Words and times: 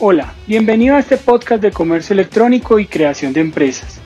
Hola, 0.00 0.32
bienvenido 0.46 0.94
a 0.94 1.00
este 1.00 1.16
podcast 1.16 1.60
de 1.60 1.72
comercio 1.72 2.14
electrónico 2.14 2.78
y 2.78 2.86
creación 2.86 3.32
de 3.32 3.40
empresas. 3.40 4.00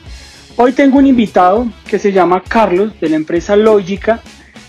Hoy 0.56 0.72
tengo 0.72 0.96
un 0.96 1.06
invitado 1.06 1.70
que 1.86 1.98
se 1.98 2.12
llama 2.12 2.42
Carlos 2.42 2.98
de 2.98 3.10
la 3.10 3.16
empresa 3.16 3.56
Lógica 3.56 4.22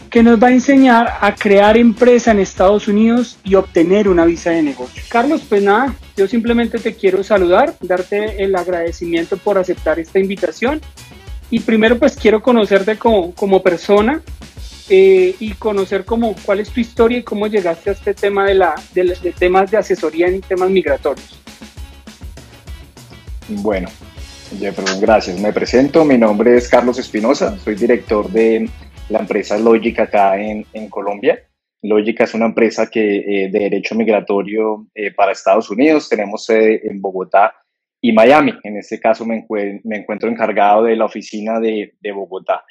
que 0.10 0.22
nos 0.22 0.38
va 0.38 0.48
a 0.48 0.52
enseñar 0.52 1.08
a 1.22 1.34
crear 1.34 1.78
empresa 1.78 2.32
en 2.32 2.40
Estados 2.40 2.90
Unidos 2.90 3.38
y 3.46 3.56
obtener 3.56 4.10
una 4.10 4.26
visa 4.26 4.50
de 4.50 4.64
negocio. 4.64 5.02
Carlos, 5.08 5.44
pues 5.48 5.64
nada, 5.64 5.96
yo 6.18 6.28
simplemente 6.28 6.78
te 6.78 6.94
quiero 6.94 7.24
saludar, 7.24 7.74
darte 7.80 8.44
el 8.44 8.54
agradecimiento 8.54 9.38
por 9.38 9.58
aceptar 9.58 10.00
esta 10.00 10.20
invitación 10.20 10.82
y 11.50 11.62
primero 11.62 11.98
pues 11.98 12.18
quiero 12.18 12.44
conocerte 12.44 12.98
como, 12.98 13.34
como 13.34 13.64
persona 13.64 14.22
eh, 14.90 15.36
y 15.40 15.54
conocer 15.54 16.06
cómo, 16.06 16.36
cuál 16.46 16.60
es 16.60 16.70
tu 16.70 16.80
historia 16.80 17.20
y 17.20 17.24
cómo 17.24 17.48
llegaste 17.48 17.90
a 17.90 17.94
este 17.94 18.14
tema 18.14 18.46
de, 18.46 18.56
la, 18.56 18.76
de, 18.94 19.34
temas 19.38 19.72
de 19.72 19.78
asesoría 19.78 20.28
en 20.28 20.42
temas 20.42 20.70
migratorios. 20.70 21.40
Bueno, 23.48 23.90
Jefferson, 24.60 25.00
gracias. 25.00 25.40
Me 25.40 25.54
presento, 25.54 26.04
mi 26.04 26.18
nombre 26.18 26.58
es 26.58 26.68
Carlos 26.68 26.98
Espinosa, 27.00 27.58
soy 27.60 27.76
director 27.76 28.30
de 28.30 28.70
la 29.10 29.20
empresa 29.20 29.58
Lógica 29.58 30.04
acá 30.04 30.38
en, 30.42 30.66
en 30.74 30.90
Colombia. 30.90 31.40
Lógica 31.82 32.24
es 32.24 32.34
una 32.34 32.46
empresa 32.46 32.90
que, 32.90 33.18
eh, 33.18 33.50
de 33.50 33.60
derecho 33.60 33.96
migratorio 33.96 34.88
eh, 34.96 35.12
para 35.12 35.34
Estados 35.34 35.70
Unidos. 35.70 36.08
Tenemos 36.08 36.46
sede 36.46 36.82
en 36.88 37.02
Bogotá 37.02 37.54
y 38.02 38.14
Miami. 38.14 38.54
En 38.64 38.78
este 38.78 39.00
caso 39.00 39.26
me, 39.26 39.46
me 39.84 39.98
encuentro 39.98 40.30
encargado 40.30 40.84
de 40.84 40.96
la 40.96 41.06
oficina 41.06 41.60
de, 41.60 41.94
de 42.00 42.12
Bogotá. 42.14 42.64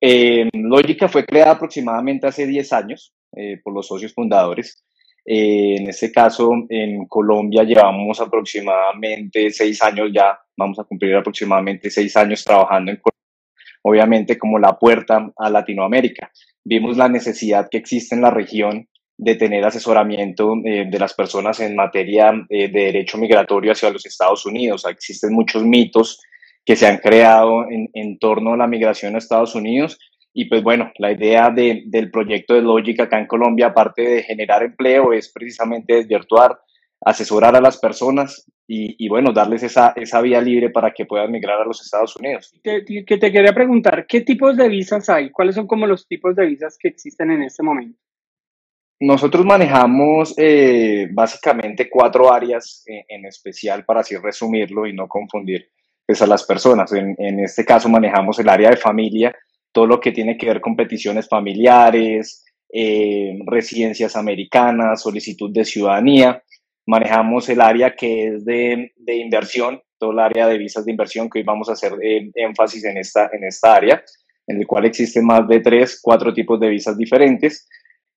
Eh, 0.00 0.48
Lógica 0.52 1.08
fue 1.08 1.24
creada 1.24 1.52
aproximadamente 1.52 2.26
hace 2.26 2.46
10 2.46 2.72
años 2.72 3.12
eh, 3.36 3.60
por 3.62 3.74
los 3.74 3.86
socios 3.86 4.14
fundadores. 4.14 4.84
Eh, 5.24 5.76
en 5.76 5.88
este 5.88 6.12
caso, 6.12 6.52
en 6.68 7.06
Colombia 7.06 7.64
llevamos 7.64 8.20
aproximadamente 8.20 9.50
6 9.50 9.82
años 9.82 10.10
ya, 10.14 10.38
vamos 10.56 10.78
a 10.78 10.84
cumplir 10.84 11.16
aproximadamente 11.16 11.90
6 11.90 12.16
años 12.16 12.44
trabajando 12.44 12.92
en 12.92 12.98
Colombia, 12.98 13.78
obviamente 13.82 14.38
como 14.38 14.58
la 14.58 14.78
puerta 14.78 15.30
a 15.36 15.50
Latinoamérica. 15.50 16.30
Vimos 16.64 16.96
la 16.96 17.08
necesidad 17.08 17.68
que 17.70 17.78
existe 17.78 18.14
en 18.14 18.22
la 18.22 18.30
región 18.30 18.88
de 19.20 19.34
tener 19.34 19.64
asesoramiento 19.64 20.54
de 20.62 20.98
las 20.98 21.12
personas 21.12 21.58
en 21.58 21.74
materia 21.74 22.32
de 22.48 22.68
derecho 22.68 23.18
migratorio 23.18 23.72
hacia 23.72 23.90
los 23.90 24.06
Estados 24.06 24.46
Unidos. 24.46 24.86
Existen 24.86 25.32
muchos 25.32 25.64
mitos 25.64 26.20
que 26.68 26.76
se 26.76 26.86
han 26.86 26.98
creado 26.98 27.64
en, 27.70 27.88
en, 27.94 28.18
torno 28.18 28.52
a 28.52 28.56
la 28.58 28.66
migración 28.66 29.14
a 29.14 29.18
Estados 29.18 29.54
Unidos. 29.54 29.98
Y 30.34 30.50
pues 30.50 30.62
bueno, 30.62 30.92
la 30.98 31.10
idea 31.10 31.48
de, 31.48 31.84
del 31.86 32.10
proyecto 32.10 32.52
de 32.52 32.60
Lógica 32.60 33.04
acá 33.04 33.18
en 33.18 33.26
Colombia, 33.26 33.68
aparte 33.68 34.02
de 34.02 34.22
generar 34.22 34.62
empleo, 34.62 35.14
es 35.14 35.32
precisamente 35.32 35.94
desvirtuar, 35.94 36.60
asesorar 37.00 37.56
a 37.56 37.62
las 37.62 37.78
personas 37.78 38.44
y, 38.66 39.02
y 39.02 39.08
bueno, 39.08 39.32
darles 39.32 39.62
esa, 39.62 39.94
esa 39.96 40.20
vía 40.20 40.42
libre 40.42 40.68
para 40.68 40.92
que 40.92 41.06
puedan 41.06 41.32
migrar 41.32 41.58
a 41.58 41.64
los 41.64 41.80
Estados 41.80 42.14
Unidos. 42.16 42.52
Que 42.62 42.82
te, 42.82 43.16
te 43.16 43.32
quería 43.32 43.54
preguntar, 43.54 44.06
¿qué 44.06 44.20
tipos 44.20 44.54
de 44.54 44.68
visas 44.68 45.08
hay? 45.08 45.30
¿Cuáles 45.30 45.54
son 45.54 45.66
como 45.66 45.86
los 45.86 46.06
tipos 46.06 46.36
de 46.36 46.44
visas 46.44 46.76
que 46.78 46.88
existen 46.88 47.30
en 47.30 47.44
este 47.44 47.62
momento? 47.62 47.98
Nosotros 49.00 49.46
manejamos 49.46 50.34
eh, 50.36 51.08
básicamente 51.12 51.88
cuatro 51.88 52.30
áreas 52.30 52.84
en, 52.84 53.04
en, 53.08 53.24
especial, 53.24 53.86
para 53.86 54.00
así 54.00 54.16
resumirlo 54.16 54.86
y 54.86 54.92
no 54.92 55.08
confundir 55.08 55.70
pues, 56.08 56.22
a 56.22 56.26
las 56.26 56.44
personas. 56.44 56.90
En, 56.92 57.14
en, 57.18 57.40
este 57.40 57.66
caso 57.66 57.86
manejamos 57.90 58.38
el 58.38 58.48
área 58.48 58.70
de 58.70 58.78
familia, 58.78 59.36
todo 59.70 59.86
lo 59.86 60.00
que 60.00 60.10
tiene 60.10 60.38
que 60.38 60.46
ver 60.46 60.60
con 60.62 60.74
peticiones 60.74 61.28
familiares, 61.28 62.46
eh, 62.72 63.38
residencias 63.46 64.16
americanas, 64.16 65.02
solicitud 65.02 65.52
de 65.52 65.66
ciudadanía. 65.66 66.42
Manejamos 66.86 67.50
el 67.50 67.60
área 67.60 67.94
que 67.94 68.28
es 68.28 68.44
de, 68.46 68.92
de, 68.96 69.16
inversión, 69.16 69.82
todo 69.98 70.12
el 70.12 70.20
área 70.20 70.48
de 70.48 70.56
visas 70.56 70.86
de 70.86 70.92
inversión, 70.92 71.28
que 71.28 71.40
hoy 71.40 71.44
vamos 71.44 71.68
a 71.68 71.72
hacer 71.72 71.92
eh, 72.02 72.30
énfasis 72.34 72.84
en 72.86 72.96
esta, 72.96 73.28
en 73.30 73.44
esta 73.44 73.74
área, 73.74 74.02
en 74.46 74.60
el 74.60 74.66
cual 74.66 74.86
existen 74.86 75.26
más 75.26 75.46
de 75.46 75.60
tres, 75.60 76.00
cuatro 76.02 76.32
tipos 76.32 76.58
de 76.58 76.70
visas 76.70 76.96
diferentes. 76.96 77.68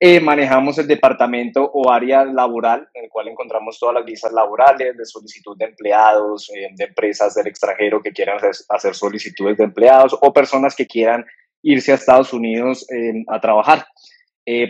Eh, 0.04 0.20
manejamos 0.20 0.80
el 0.80 0.88
departamento 0.88 1.64
o 1.76 1.92
área 1.92 2.26
laboral, 2.26 2.90
en 2.96 3.04
el 3.04 3.10
cual 3.12 3.28
encontramos 3.28 3.78
todas 3.78 3.94
las 3.94 4.04
visas 4.04 4.34
laborales 4.34 4.98
de 4.98 5.06
solicitud 5.06 5.56
de 5.56 5.66
empleados, 5.66 6.50
eh, 6.56 6.70
de 6.76 6.86
empresas 6.86 7.36
del 7.36 7.46
extranjero 7.46 8.02
que 8.02 8.12
quieran 8.12 8.40
hacer, 8.70 8.96
solicitudes 8.96 9.58
de 9.58 9.64
empleados 9.64 10.18
o 10.20 10.34
personas 10.34 10.76
que 10.76 10.88
quieran 10.88 11.24
irse 11.62 11.92
a 11.92 11.96
Estados 11.96 12.34
Unidos 12.34 12.84
eh, 12.92 13.24
a 13.28 13.40
trabajar. 13.40 13.86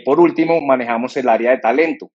Por 0.04 0.20
último, 0.20 0.60
manejamos 0.60 1.16
el 1.16 1.26
área 1.28 1.52
de 1.52 1.58
talento, 1.58 2.10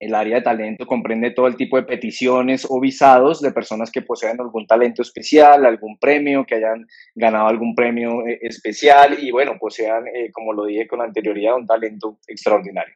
el 0.00 0.14
área 0.14 0.36
de 0.36 0.42
talento 0.42 0.86
comprende 0.86 1.30
todo 1.30 1.46
el 1.46 1.56
tipo 1.56 1.76
de 1.76 1.82
peticiones 1.82 2.66
o 2.68 2.80
visados 2.80 3.42
de 3.42 3.52
personas 3.52 3.90
que 3.90 4.00
poseen 4.00 4.40
algún 4.40 4.66
talento 4.66 5.02
especial, 5.02 5.66
algún 5.66 5.98
premio, 5.98 6.46
que 6.46 6.54
hayan 6.54 6.86
ganado 7.14 7.48
algún 7.48 7.74
premio 7.74 8.26
eh, 8.26 8.38
especial 8.40 9.18
y 9.22 9.30
bueno, 9.30 9.58
posean, 9.60 10.06
eh, 10.08 10.30
como 10.32 10.54
lo 10.54 10.64
dije 10.64 10.88
con 10.88 11.02
anterioridad, 11.02 11.56
un 11.56 11.66
talento 11.66 12.18
extraordinario. 12.26 12.94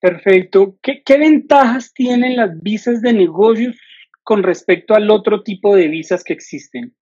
Perfecto. 0.00 0.76
¿Qué, 0.82 1.02
¿Qué, 1.04 1.18
ventajas 1.18 1.92
tienen 1.92 2.36
las 2.36 2.58
visas 2.62 3.02
de 3.02 3.12
negocios 3.12 3.76
con 4.22 4.42
respecto 4.42 4.94
al 4.94 5.10
otro 5.10 5.42
tipo 5.42 5.76
de 5.76 5.88
visas 5.88 6.24
que 6.24 6.32
existen? 6.32 6.94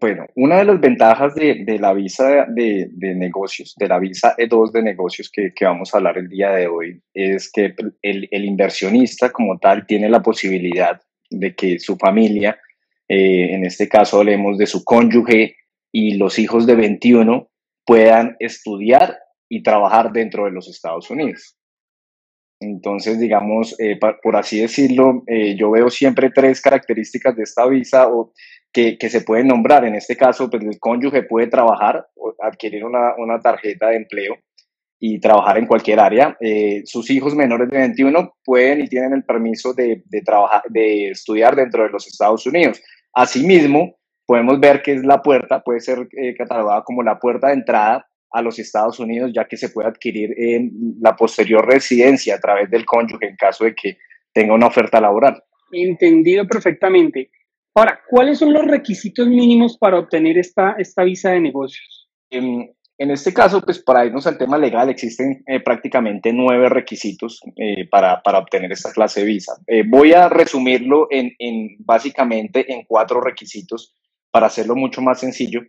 Bueno, 0.00 0.26
una 0.34 0.58
de 0.58 0.64
las 0.64 0.80
ventajas 0.80 1.34
de, 1.34 1.78
la 1.78 1.92
visa 1.92 2.46
de, 2.48 2.88
negocios, 3.14 3.74
de 3.76 3.88
la 3.88 3.98
visa 3.98 4.34
E2 4.36 4.72
de 4.72 4.82
negocios 4.82 5.30
que, 5.30 5.52
vamos 5.60 5.94
a 5.94 5.98
hablar 5.98 6.18
el 6.18 6.28
día 6.28 6.50
de 6.50 6.66
hoy, 6.66 7.00
es 7.12 7.50
que 7.52 7.74
el, 8.02 8.28
el, 8.30 8.44
inversionista 8.44 9.30
como 9.30 9.58
tal 9.58 9.86
tiene 9.86 10.08
la 10.08 10.22
posibilidad 10.22 11.00
de 11.30 11.54
que 11.54 11.78
su 11.78 11.96
familia, 11.96 12.58
eh, 13.08 13.54
en 13.54 13.64
este 13.64 13.88
caso 13.88 14.18
hablemos 14.18 14.58
de 14.58 14.66
su 14.66 14.84
cónyuge 14.84 15.56
y 15.92 16.14
los 16.14 16.38
hijos 16.38 16.66
de 16.66 16.74
21, 16.74 17.50
puedan 17.84 18.36
estudiar 18.40 19.18
y 19.48 19.62
trabajar 19.62 20.12
dentro 20.12 20.46
de 20.46 20.50
los 20.50 20.68
Estados 20.68 21.10
Unidos. 21.10 21.56
Entonces, 22.64 23.18
digamos, 23.18 23.78
eh, 23.78 23.98
por 24.22 24.36
así 24.36 24.60
decirlo, 24.60 25.22
eh, 25.26 25.54
yo 25.56 25.70
veo 25.70 25.90
siempre 25.90 26.30
tres 26.30 26.60
características 26.60 27.36
de 27.36 27.42
esta 27.42 27.66
visa 27.66 28.08
o 28.08 28.32
que, 28.72 28.96
que, 28.98 29.08
se 29.08 29.20
pueden 29.20 29.48
nombrar. 29.48 29.84
En 29.84 29.94
este 29.94 30.16
caso, 30.16 30.48
pues 30.50 30.62
el 30.64 30.78
cónyuge 30.78 31.22
puede 31.24 31.46
trabajar, 31.48 32.06
adquirir 32.40 32.84
una, 32.84 33.14
una 33.18 33.38
tarjeta 33.40 33.88
de 33.88 33.96
empleo 33.96 34.36
y 34.98 35.20
trabajar 35.20 35.58
en 35.58 35.66
cualquier 35.66 36.00
área. 36.00 36.36
Eh, 36.40 36.82
sus 36.86 37.10
hijos 37.10 37.34
menores 37.34 37.68
de 37.68 37.78
21 37.78 38.36
pueden 38.44 38.80
y 38.80 38.88
tienen 38.88 39.12
el 39.12 39.24
permiso 39.24 39.74
de, 39.74 40.02
de, 40.06 40.22
trabajar, 40.22 40.62
de 40.70 41.10
estudiar 41.10 41.54
dentro 41.54 41.82
de 41.82 41.90
los 41.90 42.06
Estados 42.06 42.46
Unidos. 42.46 42.80
Asimismo, 43.12 43.96
podemos 44.26 44.58
ver 44.58 44.82
que 44.82 44.94
es 44.94 45.04
la 45.04 45.22
puerta, 45.22 45.62
puede 45.62 45.80
ser 45.80 46.08
eh, 46.16 46.34
catalogada 46.34 46.82
como 46.82 47.02
la 47.02 47.18
puerta 47.18 47.48
de 47.48 47.54
entrada 47.54 48.06
a 48.34 48.42
los 48.42 48.58
Estados 48.58 48.98
Unidos, 48.98 49.30
ya 49.34 49.46
que 49.46 49.56
se 49.56 49.70
puede 49.70 49.88
adquirir 49.88 50.32
eh, 50.32 50.68
la 51.00 51.14
posterior 51.14 51.64
residencia 51.64 52.34
a 52.34 52.40
través 52.40 52.68
del 52.68 52.84
cónyuge 52.84 53.28
en 53.28 53.36
caso 53.36 53.64
de 53.64 53.74
que 53.74 53.96
tenga 54.32 54.54
una 54.54 54.66
oferta 54.66 55.00
laboral. 55.00 55.42
Entendido 55.72 56.46
perfectamente. 56.46 57.30
Ahora, 57.76 58.00
¿cuáles 58.08 58.38
son 58.38 58.52
los 58.52 58.64
requisitos 58.64 59.26
mínimos 59.26 59.78
para 59.78 59.98
obtener 59.98 60.38
esta, 60.38 60.76
esta 60.78 61.02
visa 61.02 61.30
de 61.30 61.40
negocios? 61.40 62.08
En, 62.30 62.70
en, 62.98 63.10
este 63.10 63.32
caso, 63.32 63.60
pues 63.60 63.80
para 63.80 64.04
irnos 64.06 64.26
al 64.26 64.38
tema 64.38 64.58
legal, 64.58 64.90
existen 64.90 65.42
eh, 65.46 65.60
prácticamente 65.60 66.32
nueve 66.32 66.68
requisitos 66.68 67.40
eh, 67.56 67.88
para, 67.88 68.22
para, 68.22 68.38
obtener 68.38 68.70
esta 68.70 68.92
clase 68.92 69.20
de 69.20 69.26
visa. 69.26 69.54
Eh, 69.66 69.82
voy 69.86 70.12
a 70.12 70.28
resumirlo 70.28 71.08
en, 71.10 71.34
en, 71.38 71.76
básicamente 71.80 72.72
en 72.72 72.84
cuatro 72.84 73.20
requisitos 73.20 73.96
para 74.30 74.46
hacerlo 74.46 74.76
mucho 74.76 75.00
más 75.00 75.18
sencillo. 75.18 75.62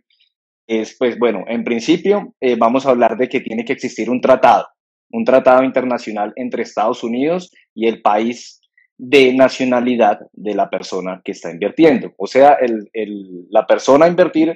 Es, 0.66 0.96
pues 0.98 1.18
bueno, 1.18 1.44
en 1.46 1.64
principio 1.64 2.34
eh, 2.40 2.56
vamos 2.56 2.86
a 2.86 2.90
hablar 2.90 3.16
de 3.16 3.28
que 3.28 3.40
tiene 3.40 3.64
que 3.64 3.72
existir 3.72 4.10
un 4.10 4.20
tratado, 4.20 4.66
un 5.10 5.24
tratado 5.24 5.62
internacional 5.62 6.32
entre 6.36 6.62
Estados 6.62 7.04
Unidos 7.04 7.52
y 7.74 7.86
el 7.86 8.02
país 8.02 8.60
de 8.98 9.32
nacionalidad 9.34 10.20
de 10.32 10.54
la 10.54 10.70
persona 10.70 11.20
que 11.24 11.32
está 11.32 11.50
invirtiendo. 11.50 12.14
O 12.16 12.26
sea, 12.26 12.54
el, 12.54 12.88
el, 12.92 13.46
la 13.50 13.66
persona 13.66 14.06
a 14.06 14.08
invertir, 14.08 14.48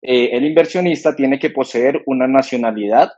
eh, 0.00 0.30
el 0.32 0.44
inversionista 0.44 1.14
tiene 1.14 1.38
que 1.38 1.50
poseer 1.50 2.02
una 2.06 2.26
nacionalidad 2.26 3.10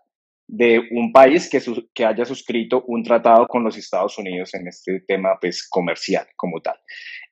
de 0.46 0.82
un 0.90 1.12
país 1.12 1.48
que, 1.48 1.60
su, 1.60 1.88
que, 1.94 2.04
haya 2.04 2.24
suscrito 2.24 2.84
un 2.86 3.02
tratado 3.02 3.46
con 3.48 3.64
los 3.64 3.76
Estados 3.78 4.18
Unidos 4.18 4.52
en 4.54 4.68
este 4.68 5.00
tema 5.00 5.38
pues, 5.40 5.66
comercial 5.68 6.26
como 6.36 6.60
tal. 6.60 6.76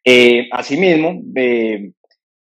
Eh, 0.05 0.49
asimismo, 0.51 1.23
eh, 1.37 1.93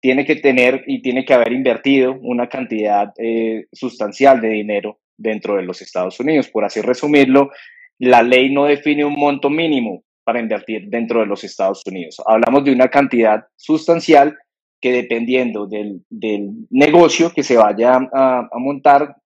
tiene 0.00 0.24
que 0.24 0.36
tener 0.36 0.84
y 0.86 1.02
tiene 1.02 1.24
que 1.24 1.34
haber 1.34 1.52
invertido 1.52 2.16
una 2.22 2.48
cantidad 2.48 3.12
eh, 3.18 3.66
sustancial 3.72 4.40
de 4.40 4.48
dinero 4.48 4.98
dentro 5.16 5.56
de 5.56 5.62
los 5.62 5.82
Estados 5.82 6.18
Unidos. 6.20 6.48
Por 6.48 6.64
así 6.64 6.80
resumirlo, 6.80 7.50
la 7.98 8.22
ley 8.22 8.52
no 8.52 8.64
define 8.64 9.04
un 9.04 9.14
monto 9.14 9.50
mínimo 9.50 10.04
para 10.24 10.40
invertir 10.40 10.88
dentro 10.88 11.20
de 11.20 11.26
los 11.26 11.44
Estados 11.44 11.82
Unidos. 11.86 12.16
Hablamos 12.26 12.64
de 12.64 12.72
una 12.72 12.88
cantidad 12.88 13.46
sustancial 13.56 14.38
que 14.80 14.92
dependiendo 14.92 15.66
del, 15.66 16.02
del 16.08 16.66
negocio 16.70 17.32
que 17.34 17.42
se 17.42 17.56
vaya 17.56 18.00
a, 18.12 18.48
montar, 18.54 19.16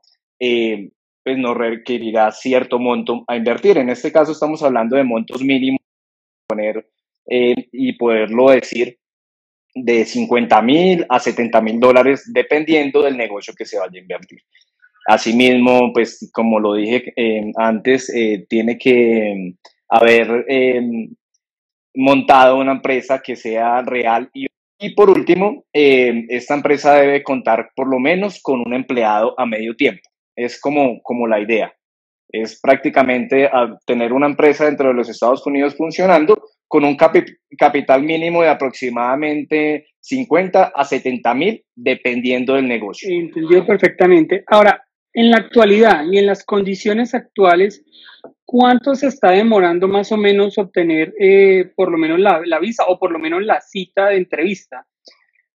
eh, 0.40 0.90
pues 1.22 1.38
nos 1.38 1.56
requerirá 1.56 2.32
cierto 2.32 2.80
monto 2.80 3.24
a 3.28 3.36
invertir. 3.36 3.78
En 3.78 3.88
este 3.88 4.10
caso 4.10 4.32
estamos 4.32 4.62
hablando 4.64 4.96
de 4.96 5.04
montos 5.04 5.42
mínimos 5.42 5.80
poner 6.48 6.88
eh, 7.30 7.68
y 7.70 7.92
poderlo 7.92 8.50
decir 8.50 8.98
de 9.74 10.04
50 10.04 10.62
mil 10.62 11.06
a 11.08 11.18
70 11.18 11.60
mil 11.60 11.80
dólares 11.80 12.30
dependiendo 12.32 13.02
del 13.02 13.16
negocio 13.16 13.54
que 13.56 13.66
se 13.66 13.78
vaya 13.78 13.98
a 13.98 14.02
invertir. 14.02 14.40
Asimismo, 15.06 15.92
pues 15.92 16.30
como 16.32 16.58
lo 16.60 16.74
dije 16.74 17.12
eh, 17.16 17.52
antes, 17.56 18.08
eh, 18.14 18.46
tiene 18.48 18.78
que 18.78 19.54
haber 19.88 20.46
montado 21.94 22.56
una 22.56 22.72
empresa 22.72 23.20
que 23.20 23.36
sea 23.36 23.82
real 23.82 24.30
y 24.32 24.46
y 24.78 24.94
por 24.94 25.08
último, 25.08 25.64
esta 25.72 26.54
empresa 26.54 26.94
debe 26.94 27.22
contar 27.22 27.70
por 27.74 27.88
lo 27.88 27.98
menos 27.98 28.40
con 28.42 28.60
un 28.60 28.74
empleado 28.74 29.34
a 29.38 29.46
medio 29.46 29.76
tiempo. 29.76 30.02
Es 30.36 30.60
como, 30.60 31.00
como 31.02 31.26
la 31.26 31.40
idea. 31.40 31.72
Es 32.28 32.60
prácticamente 32.60 33.48
tener 33.86 34.12
una 34.12 34.26
empresa 34.26 34.64
dentro 34.64 34.88
de 34.88 34.94
los 34.94 35.08
Estados 35.08 35.46
Unidos 35.46 35.76
funcionando 35.76 36.36
con 36.68 36.84
un 36.84 36.96
capital 36.96 38.02
mínimo 38.02 38.42
de 38.42 38.48
aproximadamente 38.48 39.86
50 40.00 40.72
a 40.74 40.84
70 40.84 41.34
mil, 41.34 41.64
dependiendo 41.74 42.54
del 42.54 42.68
negocio. 42.68 43.08
Entendido 43.10 43.64
perfectamente. 43.64 44.44
Ahora, 44.46 44.84
en 45.12 45.30
la 45.30 45.38
actualidad 45.38 46.04
y 46.10 46.18
en 46.18 46.26
las 46.26 46.44
condiciones 46.44 47.14
actuales, 47.14 47.84
¿cuánto 48.44 48.94
se 48.94 49.06
está 49.06 49.30
demorando 49.30 49.86
más 49.88 50.10
o 50.12 50.16
menos 50.16 50.58
obtener 50.58 51.14
eh, 51.18 51.70
por 51.76 51.90
lo 51.90 51.96
menos 51.96 52.18
la, 52.18 52.42
la, 52.44 52.58
visa 52.58 52.84
o 52.88 52.98
por 52.98 53.12
lo 53.12 53.18
menos 53.18 53.42
la 53.42 53.60
cita 53.60 54.08
de 54.08 54.16
entrevista? 54.16 54.86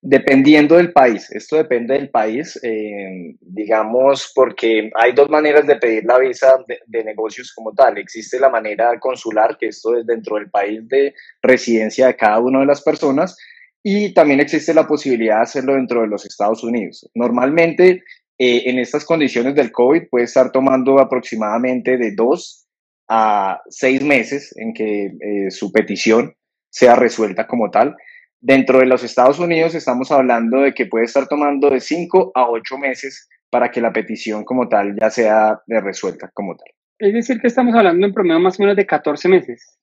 Dependiendo 0.01 0.77
del 0.77 0.93
país, 0.93 1.29
esto 1.31 1.57
depende 1.57 1.93
del 1.93 2.09
país, 2.09 2.57
eh, 2.63 3.35
digamos, 3.41 4.31
porque 4.33 4.89
hay 4.95 5.11
dos 5.11 5.29
maneras 5.29 5.67
de 5.67 5.75
pedir 5.75 6.05
la 6.05 6.17
visa 6.17 6.57
de, 6.87 7.03
negocios 7.03 7.51
como 7.53 7.73
tal. 7.73 7.97
Existe 7.97 8.39
la 8.39 8.49
manera 8.49 8.97
consular, 8.97 9.57
que 9.57 9.67
esto 9.67 9.97
es 9.97 10.05
dentro 10.05 10.37
del 10.37 10.49
país 10.49 10.87
de 10.87 11.13
residencia 11.41 12.07
de 12.07 12.15
cada 12.15 12.39
una 12.39 12.61
de 12.61 12.65
las 12.65 12.81
personas, 12.81 13.35
y 13.83 14.13
también 14.13 14.39
existe 14.39 14.73
la 14.73 14.87
posibilidad 14.87 15.37
de 15.37 15.43
hacerlo 15.43 15.73
dentro 15.73 16.01
de 16.01 16.07
los 16.07 16.25
Estados 16.25 16.63
Unidos. 16.63 17.09
Normalmente, 17.13 18.03
eh, 18.37 18.63
en 18.67 18.79
estas 18.79 19.03
condiciones 19.03 19.53
del 19.53 19.73
COVID, 19.73 20.03
puede 20.09 20.25
estar 20.25 20.49
tomando 20.53 20.99
aproximadamente 20.99 21.97
de 21.97 22.13
dos 22.15 22.67
a 23.09 23.59
seis 23.67 24.01
meses 24.01 24.53
en 24.55 24.73
que 24.73 25.07
eh, 25.07 25.51
su 25.51 25.73
petición 25.73 26.35
sea 26.69 26.95
resuelta 26.95 27.47
como 27.47 27.69
tal. 27.69 27.97
Dentro 28.41 28.79
de 28.79 28.85
los 28.85 29.03
Estados 29.03 29.37
Unidos 29.39 29.75
estamos 29.75 30.11
hablando 30.11 30.61
de 30.61 30.73
que 30.73 30.85
puede 30.85 31.05
estar 31.05 31.27
tomando 31.27 31.69
de 31.69 31.81
5 31.81 32.31
a 32.33 32.49
8 32.49 32.77
meses 32.77 33.27
para 33.49 33.69
que 33.69 33.81
la 33.81 33.91
petición 33.91 34.45
como 34.45 34.69
tal 34.69 34.95
ya 34.99 35.09
sea 35.09 35.59
resuelta 35.67 36.29
como 36.33 36.55
tal. 36.55 36.69
Es 36.99 37.13
decir, 37.13 37.41
que 37.41 37.47
estamos 37.47 37.75
hablando 37.75 38.05
en 38.05 38.13
promedio 38.13 38.39
más 38.39 38.59
o 38.59 38.63
menos 38.63 38.77
de 38.77 38.85
14 38.85 39.27
meses, 39.27 39.77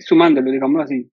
sumándolo, 0.00 0.50
digamos 0.50 0.82
así. 0.82 1.08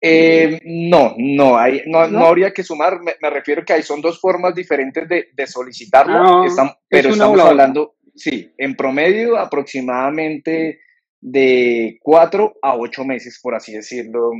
Eh, 0.00 0.60
no, 0.64 1.14
no, 1.16 1.56
hay, 1.56 1.82
no, 1.86 2.06
¿No? 2.08 2.26
habría 2.26 2.52
que 2.52 2.62
sumar, 2.62 3.00
me, 3.00 3.30
refiero 3.30 3.64
que 3.64 3.72
hay 3.72 3.82
son 3.82 4.02
dos 4.02 4.20
formas 4.20 4.54
diferentes 4.54 5.08
de, 5.08 5.28
de 5.32 5.46
solicitarlo, 5.46 6.14
ah, 6.14 6.76
pero 6.86 7.08
estamos 7.08 7.40
hablando, 7.40 7.94
sí, 8.14 8.52
en 8.58 8.74
promedio 8.76 9.38
aproximadamente 9.38 10.80
de 11.26 11.98
cuatro 12.02 12.58
a 12.60 12.76
ocho 12.76 13.02
meses, 13.02 13.40
por 13.42 13.54
así 13.54 13.72
decirlo, 13.72 14.32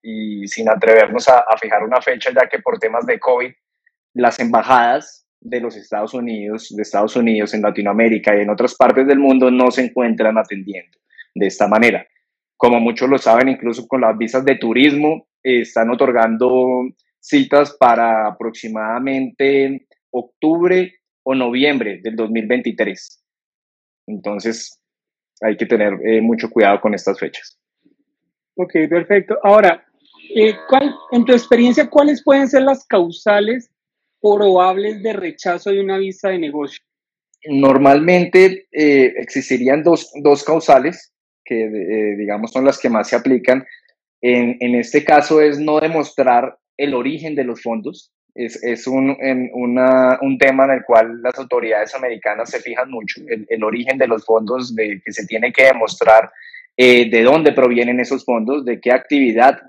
y, 0.00 0.46
sin 0.46 0.68
atrevernos 0.68 1.26
a, 1.28 1.44
fijar 1.60 1.82
una 1.82 2.00
fecha, 2.00 2.30
ya 2.32 2.48
que 2.48 2.60
por 2.60 2.78
temas 2.78 3.04
de 3.04 3.18
COVID, 3.18 3.50
las 4.14 4.38
embajadas 4.38 5.26
de 5.40 5.58
los 5.58 5.76
Estados 5.76 6.14
Unidos, 6.14 6.68
de 6.70 6.82
Estados 6.82 7.16
Unidos 7.16 7.52
en 7.52 7.62
Latinoamérica 7.62 8.36
y 8.36 8.42
en 8.42 8.50
otras 8.50 8.76
partes 8.76 9.08
del 9.08 9.18
mundo 9.18 9.50
no 9.50 9.72
se 9.72 9.86
encuentran 9.86 10.38
atendiendo 10.38 10.98
de 11.34 11.48
esta 11.48 11.66
manera. 11.66 12.06
Como 12.56 12.78
muchos 12.78 13.10
lo 13.10 13.18
saben, 13.18 13.48
incluso 13.48 13.88
con 13.88 14.02
las 14.02 14.16
visas 14.16 14.44
de 14.44 14.54
turismo, 14.54 15.26
están 15.42 15.90
otorgando 15.90 16.84
citas 17.18 17.76
para 17.76 18.28
aproximadamente 18.28 19.88
octubre 20.12 20.94
o 21.24 21.34
noviembre 21.34 21.98
del 22.00 22.14
2023. 22.14 23.24
Entonces, 24.06 24.79
hay 25.40 25.56
que 25.56 25.66
tener 25.66 25.94
eh, 26.04 26.20
mucho 26.20 26.50
cuidado 26.50 26.80
con 26.80 26.94
estas 26.94 27.18
fechas. 27.18 27.58
Ok, 28.54 28.72
perfecto. 28.88 29.38
Ahora, 29.42 29.84
eh, 30.34 30.54
en 31.12 31.24
tu 31.24 31.32
experiencia, 31.32 31.88
¿cuáles 31.88 32.22
pueden 32.22 32.48
ser 32.48 32.62
las 32.62 32.86
causales 32.86 33.70
probables 34.20 35.02
de 35.02 35.12
rechazo 35.12 35.70
de 35.70 35.80
una 35.80 35.98
visa 35.98 36.28
de 36.28 36.38
negocio? 36.38 36.80
Normalmente 37.46 38.68
eh, 38.70 39.14
existirían 39.16 39.82
dos, 39.82 40.10
dos, 40.22 40.44
causales 40.44 41.14
que, 41.42 42.14
digamos, 42.18 42.52
son 42.52 42.66
las 42.66 42.78
que 42.78 42.90
más 42.90 43.08
se 43.08 43.16
aplican. 43.16 43.64
En, 44.20 44.58
en, 44.60 44.74
este 44.74 45.02
caso 45.04 45.40
es 45.40 45.58
no 45.58 45.80
demostrar 45.80 46.58
el 46.76 46.94
origen 46.94 47.34
de 47.34 47.44
los 47.44 47.62
fondos, 47.62 48.12
es, 48.34 48.62
es 48.62 48.86
un, 48.86 49.16
un 49.20 50.38
tema 50.38 50.64
en 50.64 50.70
el 50.70 50.84
cual 50.84 51.22
las 51.22 51.38
autoridades 51.38 51.94
americanas 51.94 52.50
se 52.50 52.60
fijan 52.60 52.90
mucho, 52.90 53.20
el, 53.26 53.64
origen 53.64 53.98
de 53.98 54.06
los 54.06 54.24
fondos, 54.24 54.74
de 54.74 55.00
que 55.04 55.12
se 55.12 55.26
tiene 55.26 55.52
que 55.52 55.64
demostrar 55.64 56.30
eh, 56.76 57.08
de 57.10 57.22
dónde 57.22 57.52
provienen 57.52 58.00
esos 58.00 58.24
fondos, 58.24 58.64
de 58.64 58.80
qué 58.80 58.92
actividad 58.92 59.60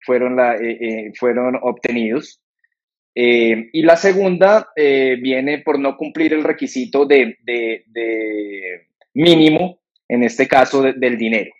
fueron, 0.00 0.36
la, 0.36 0.56
eh, 0.56 0.78
eh, 0.80 1.12
fueron 1.18 1.58
obtenidos. 1.62 2.40
y 3.14 3.82
la 3.82 3.96
segunda 3.96 4.68
viene 4.76 5.58
por 5.58 5.78
no 5.78 5.96
cumplir 5.96 6.32
el 6.32 6.42
requisito 6.42 7.06
de, 7.06 7.36
de 7.44 8.88
mínimo, 9.14 9.78
en 10.08 10.24
este 10.24 10.48
caso 10.48 10.82
del 10.82 11.16
dinero. 11.16 11.52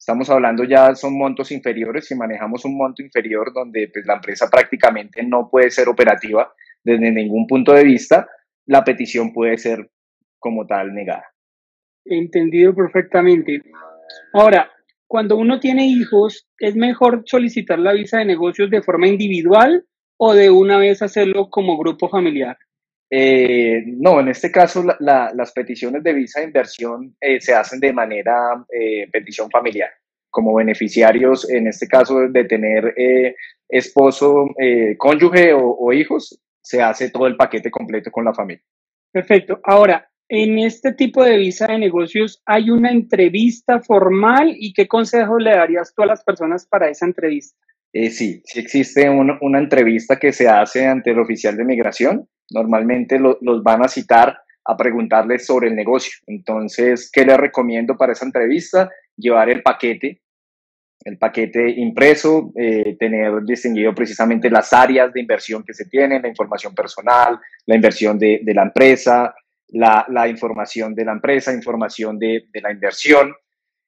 Estamos 0.00 0.30
hablando 0.30 0.64
ya, 0.64 0.94
son 0.94 1.18
montos 1.18 1.52
inferiores, 1.52 2.06
si 2.06 2.14
manejamos 2.14 2.64
un 2.64 2.74
monto 2.74 3.02
inferior 3.02 3.52
donde 3.52 3.90
pues, 3.92 4.06
la 4.06 4.14
empresa 4.14 4.48
prácticamente 4.50 5.22
no 5.22 5.50
puede 5.50 5.70
ser 5.70 5.90
operativa 5.90 6.50
desde 6.82 7.12
ningún 7.12 7.46
punto 7.46 7.74
de 7.74 7.84
vista, 7.84 8.26
la 8.64 8.82
petición 8.82 9.30
puede 9.30 9.58
ser 9.58 9.90
como 10.38 10.66
tal 10.66 10.94
negada. 10.94 11.26
Entendido 12.06 12.74
perfectamente. 12.74 13.60
Ahora, 14.32 14.70
cuando 15.06 15.36
uno 15.36 15.60
tiene 15.60 15.86
hijos, 15.86 16.48
¿es 16.58 16.74
mejor 16.76 17.24
solicitar 17.26 17.78
la 17.78 17.92
visa 17.92 18.20
de 18.20 18.24
negocios 18.24 18.70
de 18.70 18.80
forma 18.80 19.06
individual 19.06 19.84
o 20.16 20.32
de 20.32 20.48
una 20.48 20.78
vez 20.78 21.02
hacerlo 21.02 21.50
como 21.50 21.76
grupo 21.76 22.08
familiar? 22.08 22.56
Eh, 23.12 23.82
no, 23.86 24.20
en 24.20 24.28
este 24.28 24.52
caso 24.52 24.84
las 25.00 25.52
peticiones 25.52 26.02
de 26.04 26.12
visa 26.12 26.38
de 26.38 26.46
inversión 26.46 27.16
eh, 27.20 27.40
se 27.40 27.52
hacen 27.52 27.80
de 27.80 27.92
manera 27.92 28.64
eh, 28.72 29.08
petición 29.10 29.50
familiar, 29.50 29.90
como 30.30 30.54
beneficiarios, 30.54 31.50
en 31.50 31.66
este 31.66 31.88
caso 31.88 32.20
de 32.28 32.44
tener 32.44 32.94
esposo, 33.68 34.46
cónyuge 34.96 35.52
o, 35.52 35.92
hijos, 35.92 36.40
se 36.62 36.80
hace 36.80 37.10
todo 37.10 37.26
el 37.26 37.36
paquete 37.36 37.70
completo 37.70 38.12
con 38.12 38.24
la 38.24 38.34
familia. 38.34 38.62
Perfecto. 39.12 39.60
Ahora, 39.64 40.08
en 40.28 40.60
este 40.60 40.92
tipo 40.92 41.24
de 41.24 41.36
visa 41.36 41.66
de 41.66 41.78
negocios 41.78 42.40
hay 42.46 42.70
una 42.70 42.92
entrevista 42.92 43.80
formal 43.80 44.54
y 44.56 44.72
qué 44.72 44.86
consejos 44.86 45.42
le 45.42 45.50
darías 45.50 45.92
tú 45.92 46.02
a 46.02 46.06
las 46.06 46.22
personas 46.22 46.64
para 46.64 46.88
esa 46.88 47.06
entrevista? 47.06 47.58
Sí, 47.92 48.42
sí 48.44 48.60
existe 48.60 49.08
una 49.08 49.58
entrevista 49.58 50.16
que 50.16 50.32
se 50.32 50.48
hace 50.48 50.86
ante 50.86 51.10
el 51.10 51.18
oficial 51.18 51.56
de 51.56 51.64
migración 51.64 52.28
Normalmente 52.50 53.18
los 53.18 53.62
van 53.62 53.84
a 53.84 53.88
citar 53.88 54.36
a 54.64 54.76
preguntarles 54.76 55.46
sobre 55.46 55.68
el 55.68 55.76
negocio. 55.76 56.12
Entonces, 56.26 57.10
¿qué 57.12 57.24
les 57.24 57.36
recomiendo 57.36 57.96
para 57.96 58.12
esa 58.12 58.26
entrevista? 58.26 58.90
Llevar 59.16 59.48
el 59.48 59.62
paquete, 59.62 60.20
el 61.04 61.16
paquete 61.16 61.70
impreso, 61.70 62.52
eh, 62.56 62.96
tener 62.98 63.42
distinguido 63.44 63.94
precisamente 63.94 64.50
las 64.50 64.72
áreas 64.72 65.12
de 65.12 65.20
inversión 65.20 65.62
que 65.64 65.72
se 65.72 65.86
tienen, 65.86 66.22
la 66.22 66.28
información 66.28 66.74
personal, 66.74 67.38
la 67.66 67.74
inversión 67.74 68.18
de, 68.18 68.42
la 68.46 68.64
empresa, 68.64 69.34
la, 69.68 70.28
información 70.28 70.94
de 70.94 71.04
la 71.04 71.12
empresa, 71.12 71.54
información 71.54 72.18
de, 72.18 72.48
la 72.54 72.72
inversión, 72.72 73.32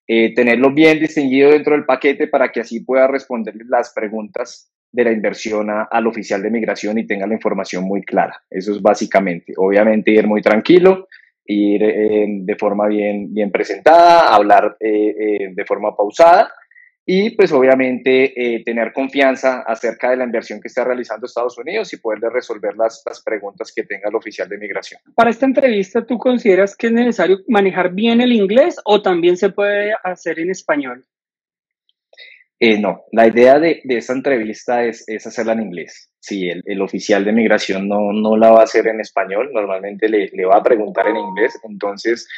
eh, 0.07 0.35
tenerlo 0.35 0.73
bien 0.73 0.99
distinguido 0.99 1.51
dentro 1.51 1.75
del 1.75 1.85
paquete 1.85 2.29
para 2.29 2.51
que 2.51 2.61
así 2.61 2.81
pueda 2.81 3.07
responder 3.07 3.55
las 3.69 3.93
preguntas 3.93 4.73
de 4.93 5.05
la 5.05 5.13
inversión 5.13 5.69
al 5.71 6.07
oficial 6.07 6.43
de 6.43 6.51
migración 6.51 6.99
y 6.99 7.07
tenga 7.07 7.27
la 7.27 7.35
información 7.35 7.85
muy 7.85 8.03
clara. 8.03 8.43
Eso 8.51 8.73
es 8.73 8.83
básicamente. 8.83 9.55
Obviamente 9.57 10.11
ir 10.11 10.27
muy 10.27 10.43
tranquilo, 10.43 11.09
ir 11.47 11.83
eh, 11.83 12.27
de 12.29 12.57
forma 12.57 12.87
bien, 12.89 13.33
bien 13.33 13.51
presentada, 13.51 14.35
hablar 14.35 14.77
eh, 14.79 15.15
eh, 15.19 15.53
de 15.55 15.65
forma 15.65 15.97
pausada 15.97 16.53
y 17.05 17.31
pues 17.31 17.53
obviamente 17.53 18.63
tener 18.65 18.93
confianza 18.93 19.63
acerca 19.67 20.11
de 20.11 20.17
la 20.17 20.25
inversión 20.25 20.61
que 20.61 20.69
está 20.69 20.85
realizando 20.85 21.27
Estados 21.27 21.59
Unidos 21.59 21.93
y 21.93 21.97
poderle 21.97 22.31
resolver 22.31 22.77
las, 22.77 23.03
las 23.07 23.23
preguntas 23.23 23.73
que 23.75 23.83
tenga 23.83 24.09
el 24.09 24.15
oficial 24.15 24.49
de 24.49 24.59
migración. 24.59 25.01
Para 25.15 25.31
esta 25.31 25.47
entrevista, 25.47 26.07
¿tú 26.07 26.17
consideras 26.19 26.77
que 26.77 26.87
es 26.87 26.93
necesario 26.93 27.39
manejar 27.49 27.93
bien 27.93 28.21
el 28.21 28.33
inglés 28.33 28.77
o 28.85 29.03
también 29.03 29.37
se 29.37 29.51
puede 29.51 29.93
hacer 30.05 30.39
en 30.39 30.51
español? 30.51 31.05
Eh, 32.65 32.79
no, 32.79 33.07
la 33.11 33.27
idea 33.27 33.59
de, 33.59 33.83
esa 33.89 34.13
entrevista 34.13 34.85
es, 34.85 35.05
hacerla 35.27 35.55
en 35.55 35.63
inglés. 35.63 36.12
Sí, 36.25 36.49
el, 36.49 36.81
oficial 36.81 37.25
de 37.25 37.33
migración 37.33 37.89
no, 37.89 38.13
no, 38.13 38.37
la 38.37 38.53
va 38.53 38.61
a 38.61 38.63
hacer 38.63 38.87
en 38.87 39.01
español, 39.01 39.51
normalmente 39.53 40.09
le, 40.09 40.31
le 40.33 40.45
va 40.45 40.59
a 40.59 40.63
preguntar 40.63 41.09
en 41.09 41.17
inglés, 41.17 41.59
entonces, 41.69 42.29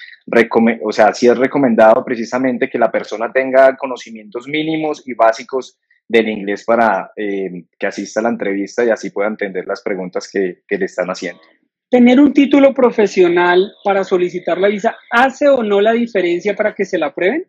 o 0.82 0.90
sea, 0.90 1.12
sí 1.12 1.28
es 1.28 1.36
recomendado 1.36 2.02
precisamente 2.02 2.70
que 2.70 2.78
la 2.78 2.90
persona 2.90 3.30
tenga 3.30 3.76
conocimientos 3.76 4.48
mínimos 4.48 5.06
y 5.06 5.12
básicos 5.12 5.78
del 6.08 6.30
inglés 6.30 6.64
para 6.64 7.12
eh, 7.14 7.66
que 7.78 7.86
asista 7.86 8.20
a 8.20 8.22
la 8.22 8.30
entrevista 8.30 8.86
y 8.86 8.88
así 8.88 9.10
pueda 9.10 9.28
entender 9.28 9.66
las 9.66 9.82
preguntas 9.82 10.30
que, 10.32 10.62
que 10.66 10.78
le 10.78 10.86
están 10.86 11.08
haciendo. 11.08 11.42
¿Tener 11.90 12.18
un 12.18 12.32
título 12.32 12.72
profesional 12.72 13.70
para 13.84 14.02
solicitar 14.02 14.56
la 14.56 14.68
visa 14.68 14.96
hace 15.10 15.46
o 15.46 15.62
no 15.62 15.82
la 15.82 15.92
diferencia 15.92 16.56
para 16.56 16.74
que 16.74 16.86
se 16.86 16.96
la 16.96 17.08
aprueben? 17.08 17.46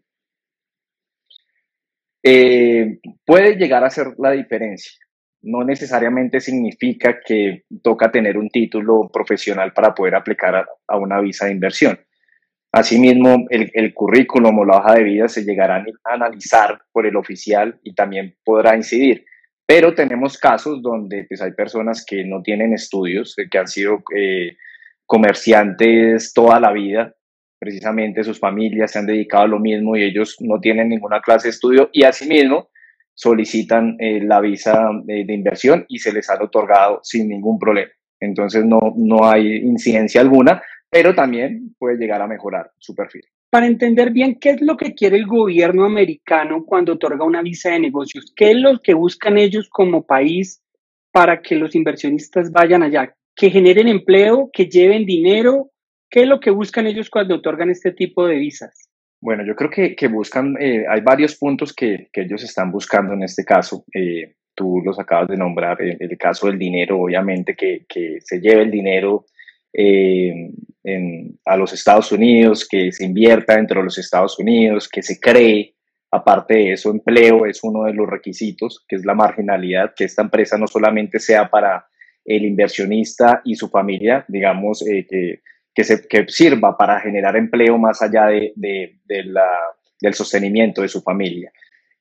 Eh, 2.22 3.00
puede 3.24 3.56
llegar 3.56 3.86
a 3.86 3.90
ser 3.90 4.08
la 4.18 4.32
diferencia 4.32 5.05
no 5.46 5.64
necesariamente 5.64 6.40
significa 6.40 7.20
que 7.24 7.64
toca 7.84 8.12
tener 8.12 8.36
un 8.38 8.50
título 8.50 9.10
profesional 9.14 9.74
para 9.74 9.94
poder 9.94 10.16
aplicar 10.16 10.66
a, 10.88 10.98
una 10.98 11.22
visa 11.22 11.46
de 11.46 11.52
inversión. 11.52 12.00
Asimismo, 12.72 13.46
el, 13.50 13.94
currículum 13.94 14.58
o 14.60 14.66
la 14.66 14.80
hoja 14.80 14.96
de 14.96 15.04
vida 15.04 15.28
se 15.28 15.46
llegará 15.46 15.78
a 15.78 16.14
analizar 16.14 16.82
por 16.92 17.06
el 17.06 17.16
oficial 17.16 17.80
y 17.84 17.94
también 17.94 18.36
podrá 18.44 18.76
incidir. 18.76 19.24
Pero 19.68 19.94
tenemos 19.94 20.38
casos 20.38 20.82
donde 20.82 21.26
pues, 21.30 21.42
hay 21.42 21.52
personas 21.52 22.04
que 22.06 22.26
no 22.26 22.42
tienen 22.42 22.74
estudios, 22.74 23.36
que 23.50 23.58
han 23.58 23.68
sido 23.68 24.04
eh, 24.16 24.58
comerciantes 25.06 26.34
toda 26.34 26.60
la 26.60 26.74
vida, 26.74 27.16
precisamente 27.60 28.24
sus 28.24 28.40
familias 28.40 28.92
se 28.92 29.00
han 29.00 29.06
dedicado 29.06 29.44
a 29.44 29.48
lo 29.48 29.60
mismo 29.60 29.96
y 29.96 30.04
ellos 30.04 30.38
no 30.40 30.60
tienen 30.60 30.90
ninguna 30.90 31.22
clase 31.22 31.48
de 31.48 31.52
estudio 31.52 31.90
y 31.94 32.04
asimismo 32.04 32.70
solicitan 33.16 33.96
eh, 34.00 34.22
la 34.24 34.42
visa 34.42 34.90
de, 35.06 35.26
inversión 35.34 35.86
y 35.88 36.00
se 36.00 36.14
les 36.14 36.30
ha 36.30 36.42
otorgado 36.42 37.00
sin 37.02 37.30
ningún 37.30 37.58
problema. 37.58 37.90
Entonces 38.20 38.64
no, 38.64 38.94
no 38.96 39.28
hay 39.28 39.58
incidencia 39.58 40.22
alguna, 40.22 40.62
pero 40.90 41.16
también 41.16 41.74
puede 41.80 41.98
llegar 41.98 42.22
a 42.22 42.28
mejorar 42.28 42.72
su 42.78 42.94
perfil. 42.94 43.24
Para 43.50 43.68
entender 43.68 44.12
bien 44.12 44.38
qué 44.40 44.52
es 44.52 44.62
lo 44.62 44.76
que 44.76 44.94
quiere 44.94 45.16
el 45.18 45.28
gobierno 45.28 45.86
americano 45.86 46.66
cuando 46.66 46.94
otorga 46.94 47.24
una 47.24 47.42
visa 47.42 47.72
de 47.72 47.80
negocios, 47.80 48.34
qué 48.36 48.52
es 48.52 48.58
lo 48.58 48.82
que 48.82 48.94
buscan 48.94 49.38
ellos 49.38 49.70
como 49.70 50.06
país 50.06 50.62
para 51.12 51.42
que 51.42 51.56
los 51.56 51.74
inversionistas 51.76 52.52
vayan 52.52 52.84
allá, 52.84 53.16
que 53.34 53.50
generen 53.50 53.88
empleo, 53.88 54.50
que 54.52 54.66
lleven 54.66 55.06
dinero, 55.06 55.72
qué 56.10 56.24
es 56.24 56.28
lo 56.28 56.42
que 56.42 56.52
buscan 56.52 56.88
ellos 56.88 57.10
cuando 57.10 57.36
otorgan 57.36 57.70
este 57.70 57.94
tipo 57.94 58.28
de 58.28 58.36
visas. 58.36 58.85
Bueno, 59.26 59.44
yo 59.44 59.56
creo 59.56 59.72
que, 59.72 59.96
que 59.96 60.08
buscan, 60.08 60.56
eh, 60.60 60.86
hay 60.88 61.02
varios 61.02 61.36
puntos 61.36 61.74
que, 61.74 62.10
que, 62.14 62.22
ellos 62.22 62.44
están 62.44 62.72
buscando 62.72 63.16
en 63.16 63.24
este 63.24 63.44
caso. 63.44 63.84
Eh, 63.92 64.36
tú 64.54 64.84
los 64.86 65.00
acabas 65.00 65.30
de 65.30 65.36
nombrar, 65.36 65.82
el, 65.82 65.98
el 66.00 66.16
caso 66.16 66.46
del 66.46 66.60
dinero, 66.60 67.00
obviamente, 67.02 67.56
que, 67.56 67.88
que 67.90 68.20
se 68.22 68.40
lleve 68.40 68.62
el 68.62 68.70
dinero 68.70 69.26
eh, 69.74 70.52
en, 70.84 71.40
a 71.44 71.58
los 71.58 71.74
Estados 71.74 72.12
Unidos, 72.12 72.68
que 72.70 72.92
se 72.92 73.04
invierta 73.04 73.56
dentro 73.56 73.80
de 73.80 73.86
los 73.86 73.98
Estados 73.98 74.38
Unidos, 74.38 74.88
que 74.88 75.02
se 75.02 75.20
cree. 75.20 75.74
Aparte 76.12 76.54
de 76.54 76.74
eso, 76.74 76.92
empleo 76.92 77.48
es 77.48 77.64
uno 77.64 77.86
de 77.86 77.96
los 77.96 78.08
requisitos, 78.08 78.86
que 78.88 78.96
es 78.96 79.06
la 79.06 79.16
marginalidad, 79.16 79.96
que 79.96 80.04
esta 80.04 80.22
empresa 80.22 80.56
no 80.60 80.68
solamente 80.68 81.18
sea 81.18 81.50
para 81.50 81.88
el 82.24 82.46
inversionista 82.46 83.42
y 83.44 83.56
su 83.56 83.70
familia, 83.70 84.24
digamos, 84.28 84.84
que 84.86 85.42
que, 85.76 85.84
se, 85.84 86.08
que 86.08 86.26
sirva 86.30 86.78
para 86.78 87.02
generar 87.02 87.36
empleo 87.36 87.78
más 87.78 88.02
allá 88.02 88.28
de, 88.28 88.54
de, 88.56 89.24
la, 89.26 89.46
del 90.02 90.14
sostenimiento 90.14 90.82
de 90.82 90.88
su 90.88 91.02
familia. 91.02 91.52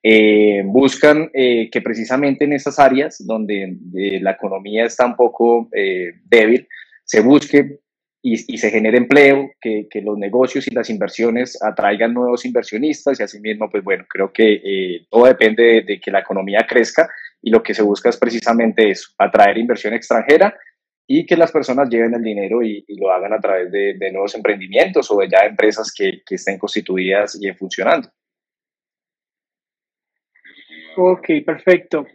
Eh, 0.00 0.62
buscan 0.64 1.30
eh, 1.34 1.68
que 1.70 1.80
precisamente 1.80 2.44
en 2.44 2.52
esas 2.52 2.78
áreas 2.78 3.16
donde 3.26 3.76
la 4.20 4.32
economía 4.32 4.84
está 4.84 5.06
un 5.06 5.16
poco 5.16 5.68
eh, 5.74 6.12
débil, 6.24 6.68
se 7.04 7.20
busque 7.20 7.80
y, 8.22 8.54
y, 8.54 8.58
se 8.58 8.70
genere 8.70 8.96
empleo, 8.96 9.50
que, 9.60 9.86
que, 9.90 10.00
los 10.00 10.16
negocios 10.16 10.66
y 10.66 10.70
las 10.70 10.88
inversiones 10.88 11.62
atraigan 11.62 12.14
nuevos 12.14 12.46
inversionistas 12.46 13.20
y 13.20 13.22
asimismo, 13.22 13.68
pues 13.70 13.84
bueno, 13.84 14.04
creo 14.08 14.32
que 14.32 15.04
todo 15.10 15.26
depende 15.26 15.62
de, 15.62 15.82
de, 15.82 16.00
que 16.00 16.10
la 16.10 16.20
economía 16.20 16.64
crezca 16.66 17.06
y 17.42 17.50
lo 17.50 17.62
que 17.62 17.74
se 17.74 17.82
busca 17.82 18.08
es 18.08 18.16
precisamente 18.16 18.88
eso, 18.88 19.10
atraer 19.18 19.58
inversión 19.58 19.92
extranjera 19.92 20.54
y 21.06 21.26
que 21.26 21.36
las 21.36 21.52
personas 21.52 21.88
lleven 21.88 22.14
el 22.14 22.22
dinero 22.22 22.62
y, 22.62 22.84
lo 22.96 23.10
hagan 23.12 23.32
a 23.32 23.40
través 23.40 23.70
de, 23.70 24.12
nuevos 24.12 24.34
emprendimientos 24.34 25.10
o 25.10 25.18
de 25.18 25.28
ya 25.28 25.46
empresas 25.46 25.92
que, 25.94 26.22
que 26.24 26.36
estén 26.36 26.58
constituidas 26.58 27.38
y 27.40 27.52
funcionando. 27.52 28.08
Ok, 30.96 31.28
perfecto. 31.44 32.06